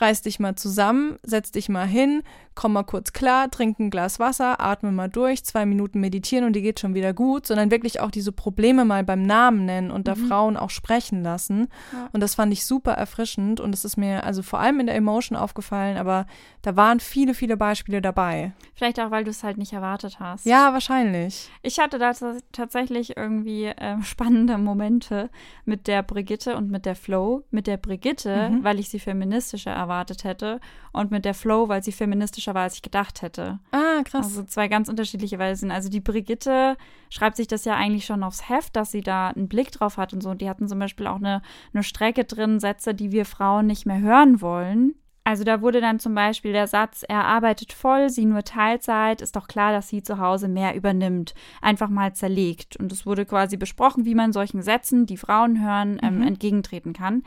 [0.00, 2.22] reiß dich mal zusammen, setz dich mal hin,
[2.54, 6.54] komm mal kurz klar, trink ein Glas Wasser, atme mal durch, zwei Minuten meditieren und
[6.54, 10.08] die geht schon wieder gut, sondern wirklich auch diese Probleme mal beim Namen nennen und
[10.08, 10.26] da mhm.
[10.26, 11.68] Frauen auch sprechen lassen.
[11.92, 12.08] Ja.
[12.12, 14.94] Und das fand ich super erfrischend und das ist mir also vor allem in der
[14.94, 16.26] Emotion aufgefallen, aber
[16.62, 18.52] da waren viele, viele Beispiele dabei.
[18.74, 20.46] Vielleicht auch, weil du es halt nicht erwartet hast.
[20.46, 21.50] Ja, wahrscheinlich.
[21.62, 22.12] Ich hatte da
[22.52, 25.30] tatsächlich irgendwie äh, spannende Momente
[25.64, 27.44] mit der Brigitte und mit der Flo.
[27.50, 28.64] Mit der Brigitte, mhm.
[28.64, 30.60] weil ich sie feministischer erwartet hätte
[30.92, 33.58] und mit der Flow, weil sie feministisch feministischer war, als ich gedacht hätte.
[33.72, 34.26] Ah, krass.
[34.26, 35.70] Also zwei ganz unterschiedliche Weisen.
[35.70, 36.76] Also die Brigitte
[37.10, 40.12] schreibt sich das ja eigentlich schon aufs Heft, dass sie da einen Blick drauf hat
[40.12, 40.30] und so.
[40.30, 41.42] Und die hatten zum Beispiel auch eine,
[41.72, 44.94] eine Strecke drin, Sätze, die wir Frauen nicht mehr hören wollen.
[45.26, 49.36] Also da wurde dann zum Beispiel der Satz, er arbeitet voll, sie nur Teilzeit, ist
[49.36, 52.76] doch klar, dass sie zu Hause mehr übernimmt, einfach mal zerlegt.
[52.76, 56.26] Und es wurde quasi besprochen, wie man solchen Sätzen, die Frauen hören, ähm, Mhm.
[56.26, 57.22] entgegentreten kann.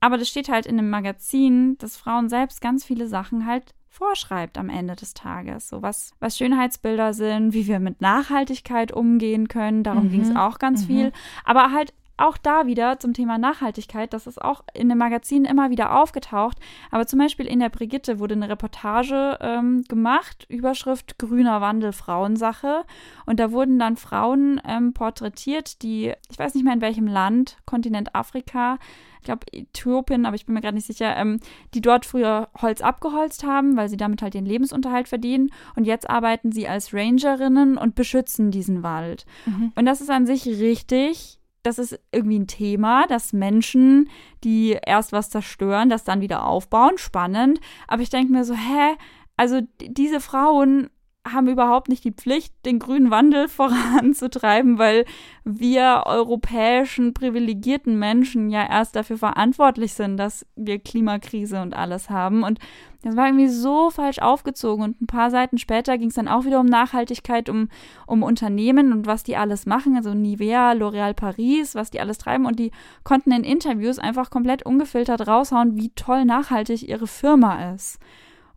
[0.00, 4.58] Aber das steht halt in einem Magazin, dass Frauen selbst ganz viele Sachen halt vorschreibt
[4.58, 5.68] am Ende des Tages.
[5.68, 9.82] So was, was Schönheitsbilder sind, wie wir mit Nachhaltigkeit umgehen können.
[9.82, 10.10] Darum Mhm.
[10.10, 10.86] ging es auch ganz Mhm.
[10.86, 11.12] viel.
[11.44, 15.70] Aber halt auch da wieder zum Thema Nachhaltigkeit, das ist auch in dem Magazin immer
[15.70, 16.58] wieder aufgetaucht.
[16.90, 22.84] Aber zum Beispiel in der Brigitte wurde eine Reportage ähm, gemacht, Überschrift Grüner Wandel Frauensache.
[23.26, 27.56] Und da wurden dann Frauen ähm, porträtiert, die, ich weiß nicht mehr in welchem Land,
[27.66, 28.78] Kontinent Afrika,
[29.20, 31.40] ich glaube Äthiopien, aber ich bin mir gerade nicht sicher, ähm,
[31.74, 35.50] die dort früher Holz abgeholzt haben, weil sie damit halt ihren Lebensunterhalt verdienen.
[35.76, 39.26] Und jetzt arbeiten sie als Rangerinnen und beschützen diesen Wald.
[39.46, 39.72] Mhm.
[39.74, 41.37] Und das ist an sich richtig.
[41.62, 44.08] Das ist irgendwie ein Thema, dass Menschen,
[44.44, 46.98] die erst was zerstören, das dann wieder aufbauen.
[46.98, 47.60] Spannend.
[47.86, 48.96] Aber ich denke mir so, hä?
[49.36, 50.90] Also diese Frauen
[51.32, 55.04] haben überhaupt nicht die Pflicht, den grünen Wandel voranzutreiben, weil
[55.44, 62.42] wir europäischen privilegierten Menschen ja erst dafür verantwortlich sind, dass wir Klimakrise und alles haben.
[62.42, 62.58] Und
[63.02, 64.84] das war irgendwie so falsch aufgezogen.
[64.84, 67.68] Und ein paar Seiten später ging es dann auch wieder um Nachhaltigkeit, um,
[68.06, 69.96] um Unternehmen und was die alles machen.
[69.96, 72.44] Also Nivea, L'Oréal Paris, was die alles treiben.
[72.44, 72.72] Und die
[73.04, 78.00] konnten in Interviews einfach komplett ungefiltert raushauen, wie toll nachhaltig ihre Firma ist.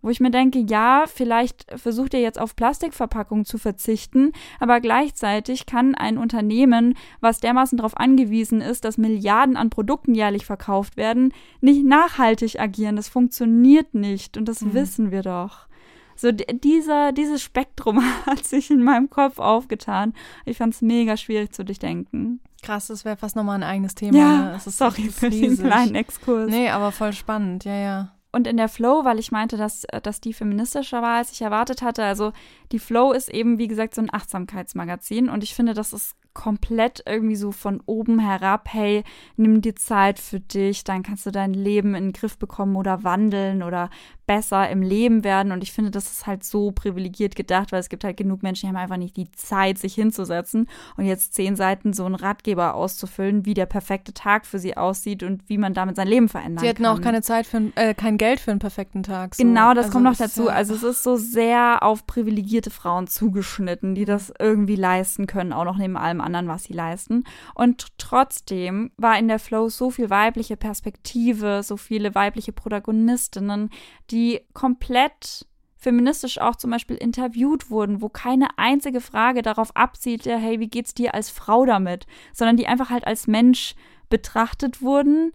[0.03, 5.65] Wo ich mir denke, ja, vielleicht versucht ihr jetzt auf Plastikverpackungen zu verzichten, aber gleichzeitig
[5.67, 11.33] kann ein Unternehmen, was dermaßen darauf angewiesen ist, dass Milliarden an Produkten jährlich verkauft werden,
[11.61, 12.95] nicht nachhaltig agieren.
[12.95, 14.73] Das funktioniert nicht und das Mhm.
[14.73, 15.67] wissen wir doch.
[16.15, 20.13] So, dieser, dieses Spektrum hat sich in meinem Kopf aufgetan.
[20.45, 22.39] Ich fand es mega schwierig zu durchdenken.
[22.63, 24.17] Krass, das wäre fast nochmal ein eigenes Thema.
[24.17, 24.53] ne?
[24.55, 25.65] Es ist sorry für riesig.
[25.65, 26.49] kleinen Exkurs.
[26.49, 28.11] Nee, aber voll spannend, ja, ja.
[28.31, 31.41] Und in der Flow, weil ich meinte, dass, äh, dass die feministischer war, als ich
[31.41, 32.03] erwartet hatte.
[32.03, 32.31] Also
[32.71, 35.29] die Flow ist eben, wie gesagt, so ein Achtsamkeitsmagazin.
[35.29, 39.03] Und ich finde, das ist komplett irgendwie so von oben herab, hey,
[39.35, 43.03] nimm dir Zeit für dich, dann kannst du dein Leben in den Griff bekommen oder
[43.03, 43.89] wandeln oder
[44.27, 45.51] besser im Leben werden.
[45.51, 48.61] Und ich finde, das ist halt so privilegiert gedacht, weil es gibt halt genug Menschen,
[48.61, 52.75] die haben einfach nicht die Zeit, sich hinzusetzen und jetzt zehn Seiten so einen Ratgeber
[52.75, 56.63] auszufüllen, wie der perfekte Tag für sie aussieht und wie man damit sein Leben verändern
[56.63, 56.97] Sie hatten kann.
[56.97, 59.35] auch keine Zeit für, äh, kein Geld für einen perfekten Tag.
[59.35, 59.43] So.
[59.43, 60.45] Genau, das Also kommt noch ist dazu.
[60.47, 65.51] ja- Also es ist so sehr auf privilegierte Frauen zugeschnitten, die das irgendwie leisten können,
[65.51, 67.23] auch noch neben allem anderen, was sie leisten.
[67.53, 73.69] Und trotzdem war in der Flow so viel weibliche Perspektive, so viele weibliche Protagonistinnen,
[74.09, 75.45] die komplett
[75.81, 80.93] feministisch auch zum Beispiel interviewt wurden, wo keine einzige Frage darauf abzielte, hey, wie geht's
[80.93, 83.73] dir als Frau damit, sondern die einfach halt als Mensch
[84.09, 85.33] betrachtet wurden,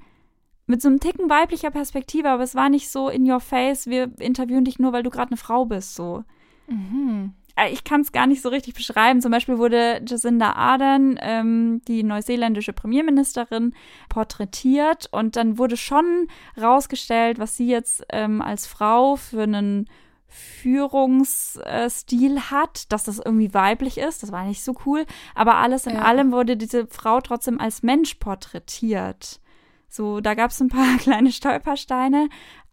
[0.66, 4.10] mit so einem Ticken weiblicher Perspektive, aber es war nicht so in your face, wir
[4.18, 6.24] interviewen dich nur, weil du gerade eine Frau bist, so.
[6.68, 7.34] Mhm.
[7.56, 9.20] Äh, Ich kann es gar nicht so richtig beschreiben.
[9.20, 13.74] Zum Beispiel wurde Jacinda Ardern, ähm, die neuseeländische Premierministerin,
[14.08, 16.28] porträtiert und dann wurde schon
[16.60, 19.88] rausgestellt, was sie jetzt ähm, als Frau für einen
[20.28, 24.22] Führungsstil hat, dass das irgendwie weiblich ist.
[24.22, 25.06] Das war nicht so cool.
[25.34, 26.02] Aber alles in Ja.
[26.02, 29.40] allem wurde diese Frau trotzdem als Mensch porträtiert.
[29.88, 32.28] So, da gab es ein paar kleine Stolpersteine,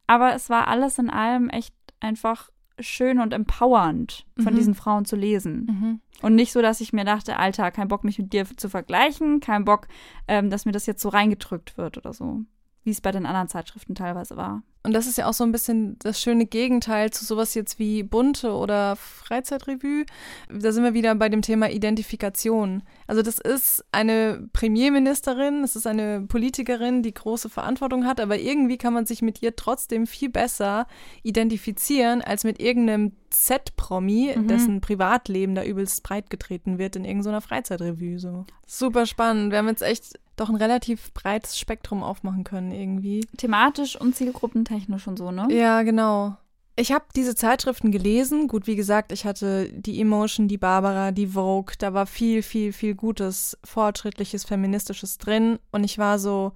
[0.08, 2.50] aber es war alles in allem echt einfach
[2.84, 4.58] schön und empowernd von Mhm.
[4.58, 5.66] diesen Frauen zu lesen.
[5.66, 6.00] Mhm.
[6.22, 9.40] Und nicht so, dass ich mir dachte, Alter, kein Bock, mich mit dir zu vergleichen,
[9.40, 9.88] kein Bock,
[10.28, 12.42] ähm, dass mir das jetzt so reingedrückt wird oder so.
[12.84, 14.62] Wie es bei den anderen Zeitschriften teilweise war.
[14.86, 18.04] Und das ist ja auch so ein bisschen das schöne Gegenteil zu sowas jetzt wie
[18.04, 20.06] Bunte oder Freizeitrevue.
[20.50, 22.84] Da sind wir wieder bei dem Thema Identifikation.
[23.08, 28.78] Also das ist eine Premierministerin, es ist eine Politikerin, die große Verantwortung hat, aber irgendwie
[28.78, 30.86] kann man sich mit ihr trotzdem viel besser
[31.24, 34.48] identifizieren als mit irgendeinem Z-Promi, Mhm.
[34.50, 38.20] dessen Privatleben da übelst breit getreten wird in irgendeiner Freizeitrevue.
[38.20, 38.46] So.
[38.68, 39.52] Super spannend.
[39.52, 43.26] Wir haben jetzt echt doch ein relativ breites Spektrum aufmachen können irgendwie.
[43.38, 45.48] Thematisch und zielgruppentechnisch und so, ne?
[45.52, 46.38] Ja, genau.
[46.76, 48.48] Ich habe diese Zeitschriften gelesen.
[48.48, 51.76] Gut, wie gesagt, ich hatte die Emotion, die Barbara, die Vogue.
[51.78, 55.60] Da war viel, viel, viel Gutes, fortschrittliches, feministisches drin.
[55.72, 56.54] Und ich war so,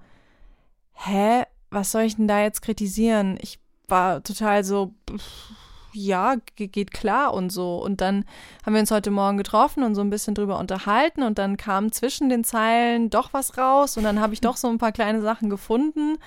[0.94, 3.38] hä, was soll ich denn da jetzt kritisieren?
[3.40, 5.52] Ich war total so, pff,
[5.92, 7.76] ja, ge- geht klar und so.
[7.82, 8.24] Und dann
[8.64, 11.22] haben wir uns heute Morgen getroffen und so ein bisschen drüber unterhalten.
[11.22, 13.96] Und dann kam zwischen den Zeilen doch was raus.
[13.96, 16.18] Und dann habe ich doch so ein paar kleine Sachen gefunden.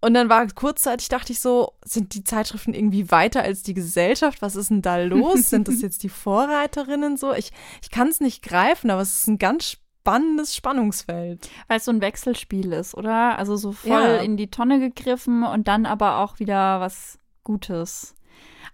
[0.00, 4.42] Und dann war kurzzeitig, dachte ich so, sind die Zeitschriften irgendwie weiter als die Gesellschaft?
[4.42, 5.48] Was ist denn da los?
[5.50, 7.32] sind das jetzt die Vorreiterinnen so?
[7.32, 11.48] Ich, ich kann es nicht greifen, aber es ist ein ganz spannendes Spannungsfeld.
[11.68, 13.38] Weil es so ein Wechselspiel ist, oder?
[13.38, 14.16] Also so voll ja.
[14.16, 18.14] in die Tonne gegriffen und dann aber auch wieder was Gutes.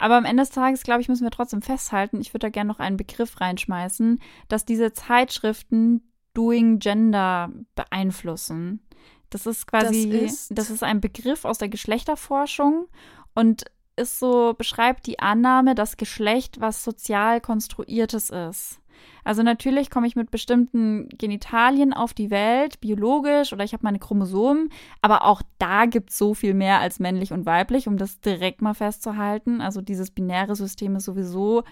[0.01, 2.69] Aber am Ende des Tages, glaube ich, müssen wir trotzdem festhalten, ich würde da gerne
[2.69, 8.81] noch einen Begriff reinschmeißen, dass diese Zeitschriften Doing Gender beeinflussen.
[9.29, 12.89] Das ist quasi, das ist, das ist ein Begriff aus der Geschlechterforschung
[13.35, 13.65] und
[13.97, 18.80] ist so, beschreibt die Annahme, dass Geschlecht was sozial konstruiertes ist.
[19.25, 23.99] Also natürlich komme ich mit bestimmten Genitalien auf die Welt, biologisch oder ich habe meine
[23.99, 24.71] Chromosomen,
[25.03, 28.63] aber auch da gibt es so viel mehr als männlich und weiblich, um das direkt
[28.63, 29.61] mal festzuhalten.
[29.61, 31.65] Also dieses binäre System ist sowieso,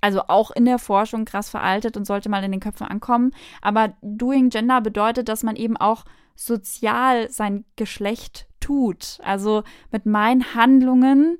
[0.00, 3.32] also auch in der Forschung krass veraltet und sollte mal in den Köpfen ankommen.
[3.62, 6.04] Aber Doing Gender bedeutet, dass man eben auch
[6.36, 9.18] sozial sein Geschlecht tut.
[9.22, 11.38] Also mit meinen Handlungen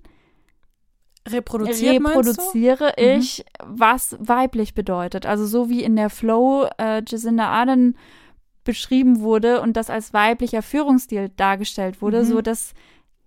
[1.27, 3.19] Reproduziert, reproduziere mhm.
[3.19, 3.67] ich, mhm.
[3.79, 5.27] was weiblich bedeutet.
[5.27, 7.97] Also so wie in der Flow äh, Jacinda Ardern
[8.65, 12.27] beschrieben wurde und das als weiblicher Führungsstil dargestellt wurde, mhm.
[12.27, 12.75] so dass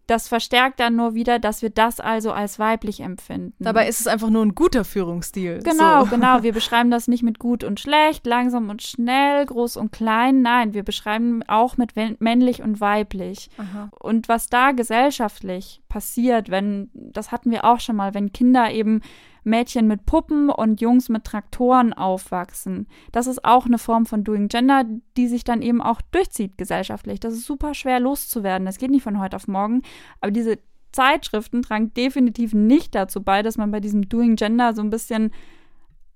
[0.07, 3.53] das verstärkt dann nur wieder, dass wir das also als weiblich empfinden.
[3.59, 5.59] Dabei ist es einfach nur ein guter Führungsstil.
[5.63, 6.11] Genau, so.
[6.11, 6.43] genau.
[6.47, 10.41] Wir beschreiben das nicht mit gut und schlecht, langsam und schnell, groß und klein.
[10.41, 13.49] Nein, wir beschreiben auch mit männlich und weiblich.
[13.57, 13.89] Aha.
[13.99, 19.01] Und was da gesellschaftlich passiert, wenn, das hatten wir auch schon mal, wenn Kinder eben
[19.47, 22.87] Mädchen mit Puppen und Jungs mit Traktoren aufwachsen.
[23.11, 24.83] Das ist auch eine Form von Doing Gender,
[25.15, 27.19] die sich dann eben auch durchzieht gesellschaftlich.
[27.19, 28.65] Das ist super schwer loszuwerden.
[28.65, 29.81] Das geht nicht von heute auf morgen.
[30.21, 30.59] Aber diese
[30.91, 35.31] Zeitschriften tragen definitiv nicht dazu bei, dass man bei diesem Doing Gender so ein bisschen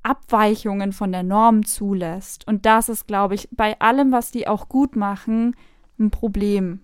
[0.04, 2.48] Abweichungen von der Norm zulässt.
[2.48, 5.56] Und das ist, glaube ich, bei allem, was die auch gut machen,
[6.00, 6.82] ein Problem.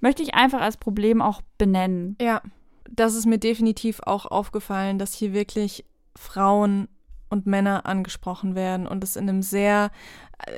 [0.00, 2.16] Möchte ich einfach als Problem auch benennen.
[2.20, 2.42] Ja
[2.90, 5.84] das ist mir definitiv auch aufgefallen, dass hier wirklich
[6.16, 6.88] Frauen
[7.30, 9.90] und Männer angesprochen werden und es in einem sehr,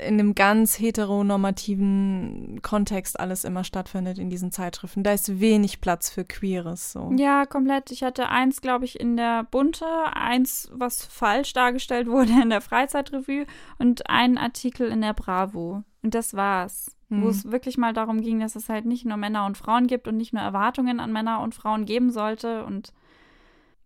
[0.07, 5.03] in einem ganz heteronormativen Kontext alles immer stattfindet in diesen Zeitschriften.
[5.03, 6.93] Da ist wenig Platz für Queeres.
[6.93, 7.12] So.
[7.16, 7.91] Ja, komplett.
[7.91, 12.61] Ich hatte eins, glaube ich, in der Bunte, eins, was falsch dargestellt wurde in der
[12.61, 13.47] Freizeitrevue
[13.78, 15.83] und einen Artikel in der Bravo.
[16.03, 16.97] Und das war's.
[17.11, 20.07] Wo es wirklich mal darum ging, dass es halt nicht nur Männer und Frauen gibt
[20.07, 22.93] und nicht nur Erwartungen an Männer und Frauen geben sollte und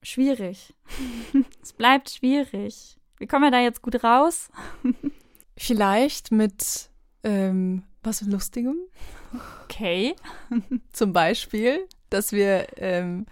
[0.02, 0.74] schwierig.
[1.62, 2.98] es bleibt schwierig.
[3.18, 4.50] Wie kommen wir da jetzt gut raus?
[5.56, 6.90] Vielleicht mit
[7.22, 8.76] ähm, was Lustigem.
[9.64, 10.14] Okay.
[10.92, 13.26] Zum Beispiel, dass wir ähm,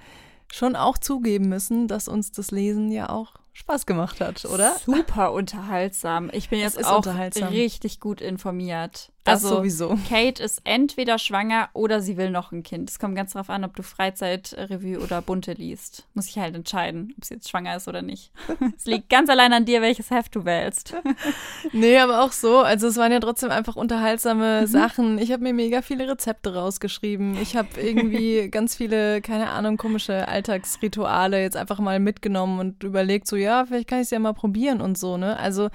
[0.50, 4.76] schon auch zugeben müssen, dass uns das Lesen ja auch Spaß gemacht hat, oder?
[4.84, 6.30] Super unterhaltsam.
[6.32, 7.04] Ich bin jetzt auch
[7.50, 9.12] richtig gut informiert.
[9.24, 9.96] Das also, sowieso.
[10.08, 12.90] Kate ist entweder schwanger oder sie will noch ein Kind.
[12.90, 16.08] Es kommt ganz darauf an, ob du Freizeitrevue oder Bunte liest.
[16.14, 18.32] Muss ich halt entscheiden, ob sie jetzt schwanger ist oder nicht.
[18.76, 20.96] es liegt ganz allein an dir, welches Heft du wählst.
[21.72, 22.58] nee, aber auch so.
[22.58, 24.66] Also es waren ja trotzdem einfach unterhaltsame mhm.
[24.66, 25.18] Sachen.
[25.18, 27.40] Ich habe mir mega viele Rezepte rausgeschrieben.
[27.40, 33.28] Ich habe irgendwie ganz viele, keine Ahnung, komische Alltagsrituale jetzt einfach mal mitgenommen und überlegt,
[33.28, 35.36] so ja, vielleicht kann ich es ja mal probieren und so, ne?
[35.36, 35.68] Also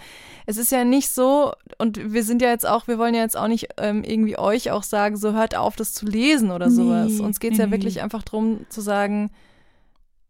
[0.45, 3.37] es ist ja nicht so, und wir sind ja jetzt auch, wir wollen ja jetzt
[3.37, 7.11] auch nicht ähm, irgendwie euch auch sagen, so hört auf, das zu lesen oder sowas.
[7.11, 9.29] Nee, Uns geht es nee, ja wirklich einfach darum zu sagen,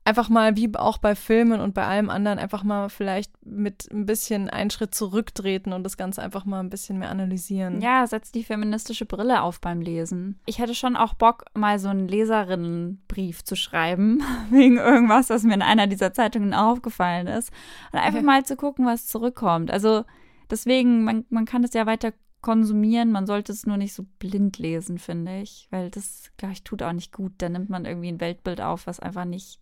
[0.08, 4.05] einfach mal wie auch bei Filmen und bei allem anderen einfach mal vielleicht mit ein
[4.05, 7.82] bisschen einen Schritt zurücktreten und das Ganze einfach mal ein bisschen mehr analysieren.
[7.82, 10.39] Ja, setzt die feministische Brille auf beim Lesen.
[10.45, 15.55] Ich hätte schon auch Bock, mal so einen Leserinnenbrief zu schreiben, wegen irgendwas, was mir
[15.55, 17.51] in einer dieser Zeitungen aufgefallen ist.
[17.91, 19.72] Und einfach mal zu gucken, was zurückkommt.
[19.72, 20.05] Also
[20.49, 23.12] deswegen, man, man kann es ja weiter konsumieren.
[23.12, 26.82] Man sollte es nur nicht so blind lesen, finde ich, weil das, glaube ich, tut
[26.82, 27.34] auch nicht gut.
[27.39, 29.60] Da nimmt man irgendwie ein Weltbild auf, was einfach nicht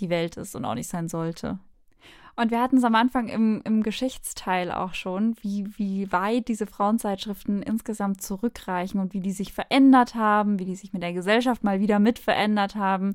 [0.00, 1.58] die Welt ist und auch nicht sein sollte.
[2.34, 6.66] Und wir hatten es am Anfang im, im Geschichtsteil auch schon, wie, wie weit diese
[6.66, 11.62] Frauenzeitschriften insgesamt zurückreichen und wie die sich verändert haben, wie die sich mit der Gesellschaft
[11.62, 13.12] mal wieder mit verändert haben.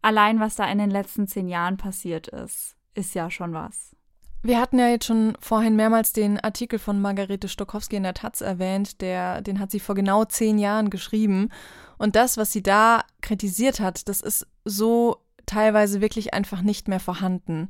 [0.00, 3.96] Allein was da in den letzten zehn Jahren passiert ist, ist ja schon was.
[4.44, 8.40] Wir hatten ja jetzt schon vorhin mehrmals den Artikel von Margarete Stokowski in der Taz
[8.40, 11.50] erwähnt, der, den hat sie vor genau zehn Jahren geschrieben.
[11.96, 17.00] Und das, was sie da kritisiert hat, das ist so teilweise wirklich einfach nicht mehr
[17.00, 17.68] vorhanden.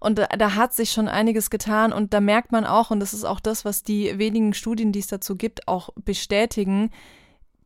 [0.00, 3.14] Und da, da, hat sich schon einiges getan und da merkt man auch, und das
[3.14, 6.90] ist auch das, was die wenigen Studien, die es dazu gibt, auch bestätigen,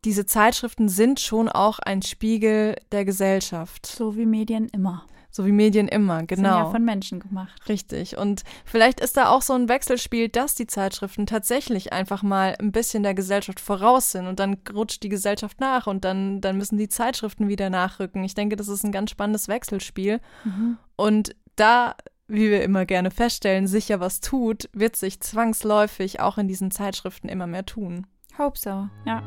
[0.05, 3.87] diese Zeitschriften sind schon auch ein Spiegel der Gesellschaft.
[3.87, 5.07] So wie Medien immer.
[5.37, 6.37] So wie Medien immer, genau.
[6.37, 7.69] Sind ja von Menschen gemacht.
[7.69, 8.17] Richtig.
[8.17, 12.71] Und vielleicht ist da auch so ein Wechselspiel, dass die Zeitschriften tatsächlich einfach mal ein
[12.71, 16.79] bisschen der Gesellschaft voraus sind und dann rutscht die Gesellschaft nach und dann, dann müssen
[16.79, 18.23] die Zeitschriften wieder nachrücken.
[18.23, 20.21] Ich denke, das ist ein ganz spannendes Wechselspiel.
[20.45, 20.79] Mhm.
[20.95, 21.97] Und da,
[22.29, 26.71] wie wir immer gerne feststellen, sich ja was tut, wird sich zwangsläufig auch in diesen
[26.71, 28.07] Zeitschriften immer mehr tun.
[28.39, 29.21] Hope so, ja.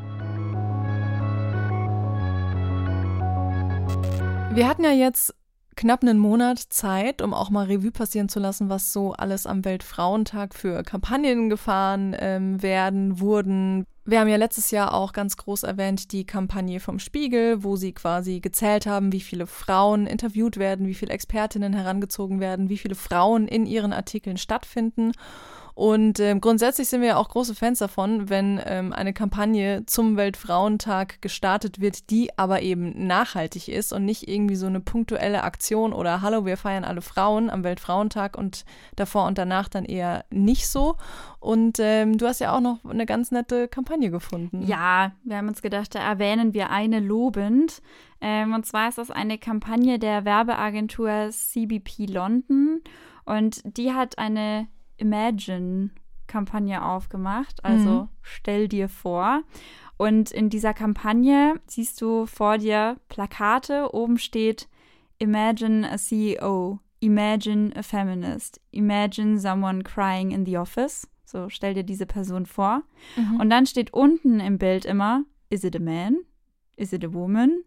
[4.54, 5.34] Wir hatten ja jetzt
[5.78, 9.64] knapp einen Monat Zeit, um auch mal Revue passieren zu lassen, was so alles am
[9.64, 13.84] Weltfrauentag für Kampagnen gefahren ähm, werden, wurden.
[14.04, 17.92] Wir haben ja letztes Jahr auch ganz groß erwähnt die Kampagne vom Spiegel, wo sie
[17.92, 22.96] quasi gezählt haben, wie viele Frauen interviewt werden, wie viele Expertinnen herangezogen werden, wie viele
[22.96, 25.12] Frauen in ihren Artikeln stattfinden.
[25.78, 30.16] Und ähm, grundsätzlich sind wir ja auch große Fans davon, wenn ähm, eine Kampagne zum
[30.16, 35.92] Weltfrauentag gestartet wird, die aber eben nachhaltig ist und nicht irgendwie so eine punktuelle Aktion
[35.92, 38.64] oder Hallo, wir feiern alle Frauen am Weltfrauentag und
[38.96, 40.96] davor und danach dann eher nicht so.
[41.38, 44.66] Und ähm, du hast ja auch noch eine ganz nette Kampagne gefunden.
[44.66, 47.82] Ja, wir haben uns gedacht, da erwähnen wir eine lobend.
[48.20, 52.80] Ähm, und zwar ist das eine Kampagne der Werbeagentur CBP London.
[53.24, 54.66] Und die hat eine
[54.98, 57.64] Imagine-Kampagne aufgemacht.
[57.64, 58.08] Also mhm.
[58.22, 59.42] stell dir vor.
[59.96, 63.92] Und in dieser Kampagne siehst du vor dir Plakate.
[63.92, 64.68] Oben steht
[65.18, 71.08] Imagine a CEO, Imagine a Feminist, Imagine someone crying in the office.
[71.24, 72.82] So stell dir diese Person vor.
[73.16, 73.40] Mhm.
[73.40, 76.18] Und dann steht unten im Bild immer, is it a man?
[76.76, 77.64] Is it a woman?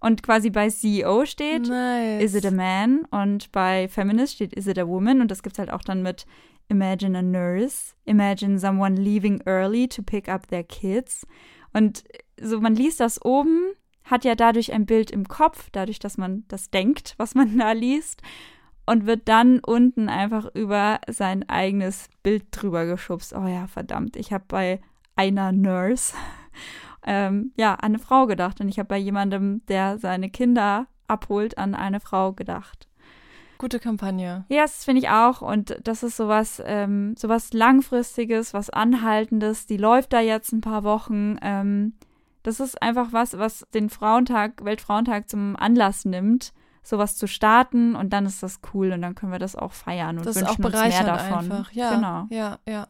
[0.00, 2.22] Und quasi bei CEO steht, nice.
[2.22, 3.04] is it a man?
[3.10, 5.20] Und bei Feminist steht, is it a woman?
[5.20, 6.26] Und das gibt es halt auch dann mit
[6.68, 7.94] Imagine a nurse.
[8.04, 11.26] Imagine someone leaving early to pick up their kids.
[11.72, 12.04] Und
[12.40, 16.44] so, man liest das oben, hat ja dadurch ein Bild im Kopf, dadurch, dass man
[16.48, 18.22] das denkt, was man da liest,
[18.86, 23.34] und wird dann unten einfach über sein eigenes Bild drüber geschubst.
[23.34, 24.80] Oh ja, verdammt, ich habe bei
[25.16, 26.14] einer Nurse
[27.06, 31.56] ähm, ja an eine Frau gedacht und ich habe bei jemandem, der seine Kinder abholt,
[31.56, 32.88] an eine Frau gedacht.
[33.58, 34.44] Gute Kampagne.
[34.48, 35.42] Ja, das finde ich auch.
[35.42, 39.66] Und das ist sowas, ähm, sowas Langfristiges, was Anhaltendes.
[39.66, 41.38] Die läuft da jetzt ein paar Wochen.
[41.42, 41.94] Ähm,
[42.44, 46.52] das ist einfach was, was den Frauentag, Weltfrauentag zum Anlass nimmt,
[46.82, 50.18] sowas zu starten und dann ist das cool und dann können wir das auch feiern
[50.18, 51.50] und das wünschen ist auch uns mehr davon.
[51.50, 51.72] Einfach.
[51.72, 52.26] Ja, genau.
[52.28, 52.86] Ja, ja.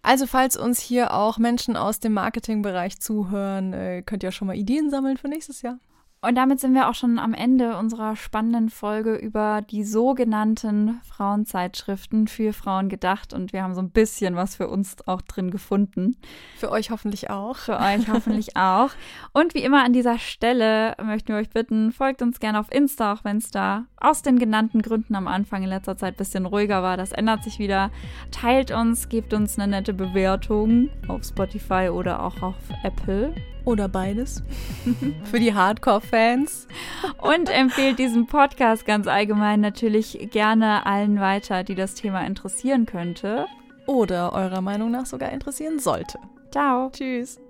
[0.00, 4.56] Also falls uns hier auch Menschen aus dem Marketingbereich zuhören, äh, könnt ihr schon mal
[4.56, 5.78] Ideen sammeln für nächstes Jahr.
[6.26, 12.26] Und damit sind wir auch schon am Ende unserer spannenden Folge über die sogenannten Frauenzeitschriften
[12.26, 13.32] für Frauen gedacht.
[13.32, 16.16] Und wir haben so ein bisschen was für uns auch drin gefunden.
[16.56, 17.58] Für euch hoffentlich auch.
[17.58, 18.90] Für euch hoffentlich auch.
[19.34, 23.12] Und wie immer an dieser Stelle möchten wir euch bitten, folgt uns gerne auf Insta,
[23.12, 26.46] auch wenn es da aus den genannten Gründen am Anfang in letzter Zeit ein bisschen
[26.46, 26.96] ruhiger war.
[26.96, 27.92] Das ändert sich wieder.
[28.32, 33.32] Teilt uns, gebt uns eine nette Bewertung auf Spotify oder auch auf Apple.
[33.66, 34.42] Oder beides.
[35.24, 36.68] Für die Hardcore-Fans.
[37.18, 43.46] Und empfehlt diesen Podcast ganz allgemein natürlich gerne allen weiter, die das Thema interessieren könnte.
[43.86, 46.18] Oder eurer Meinung nach sogar interessieren sollte.
[46.52, 46.90] Ciao.
[46.90, 47.40] Tschüss.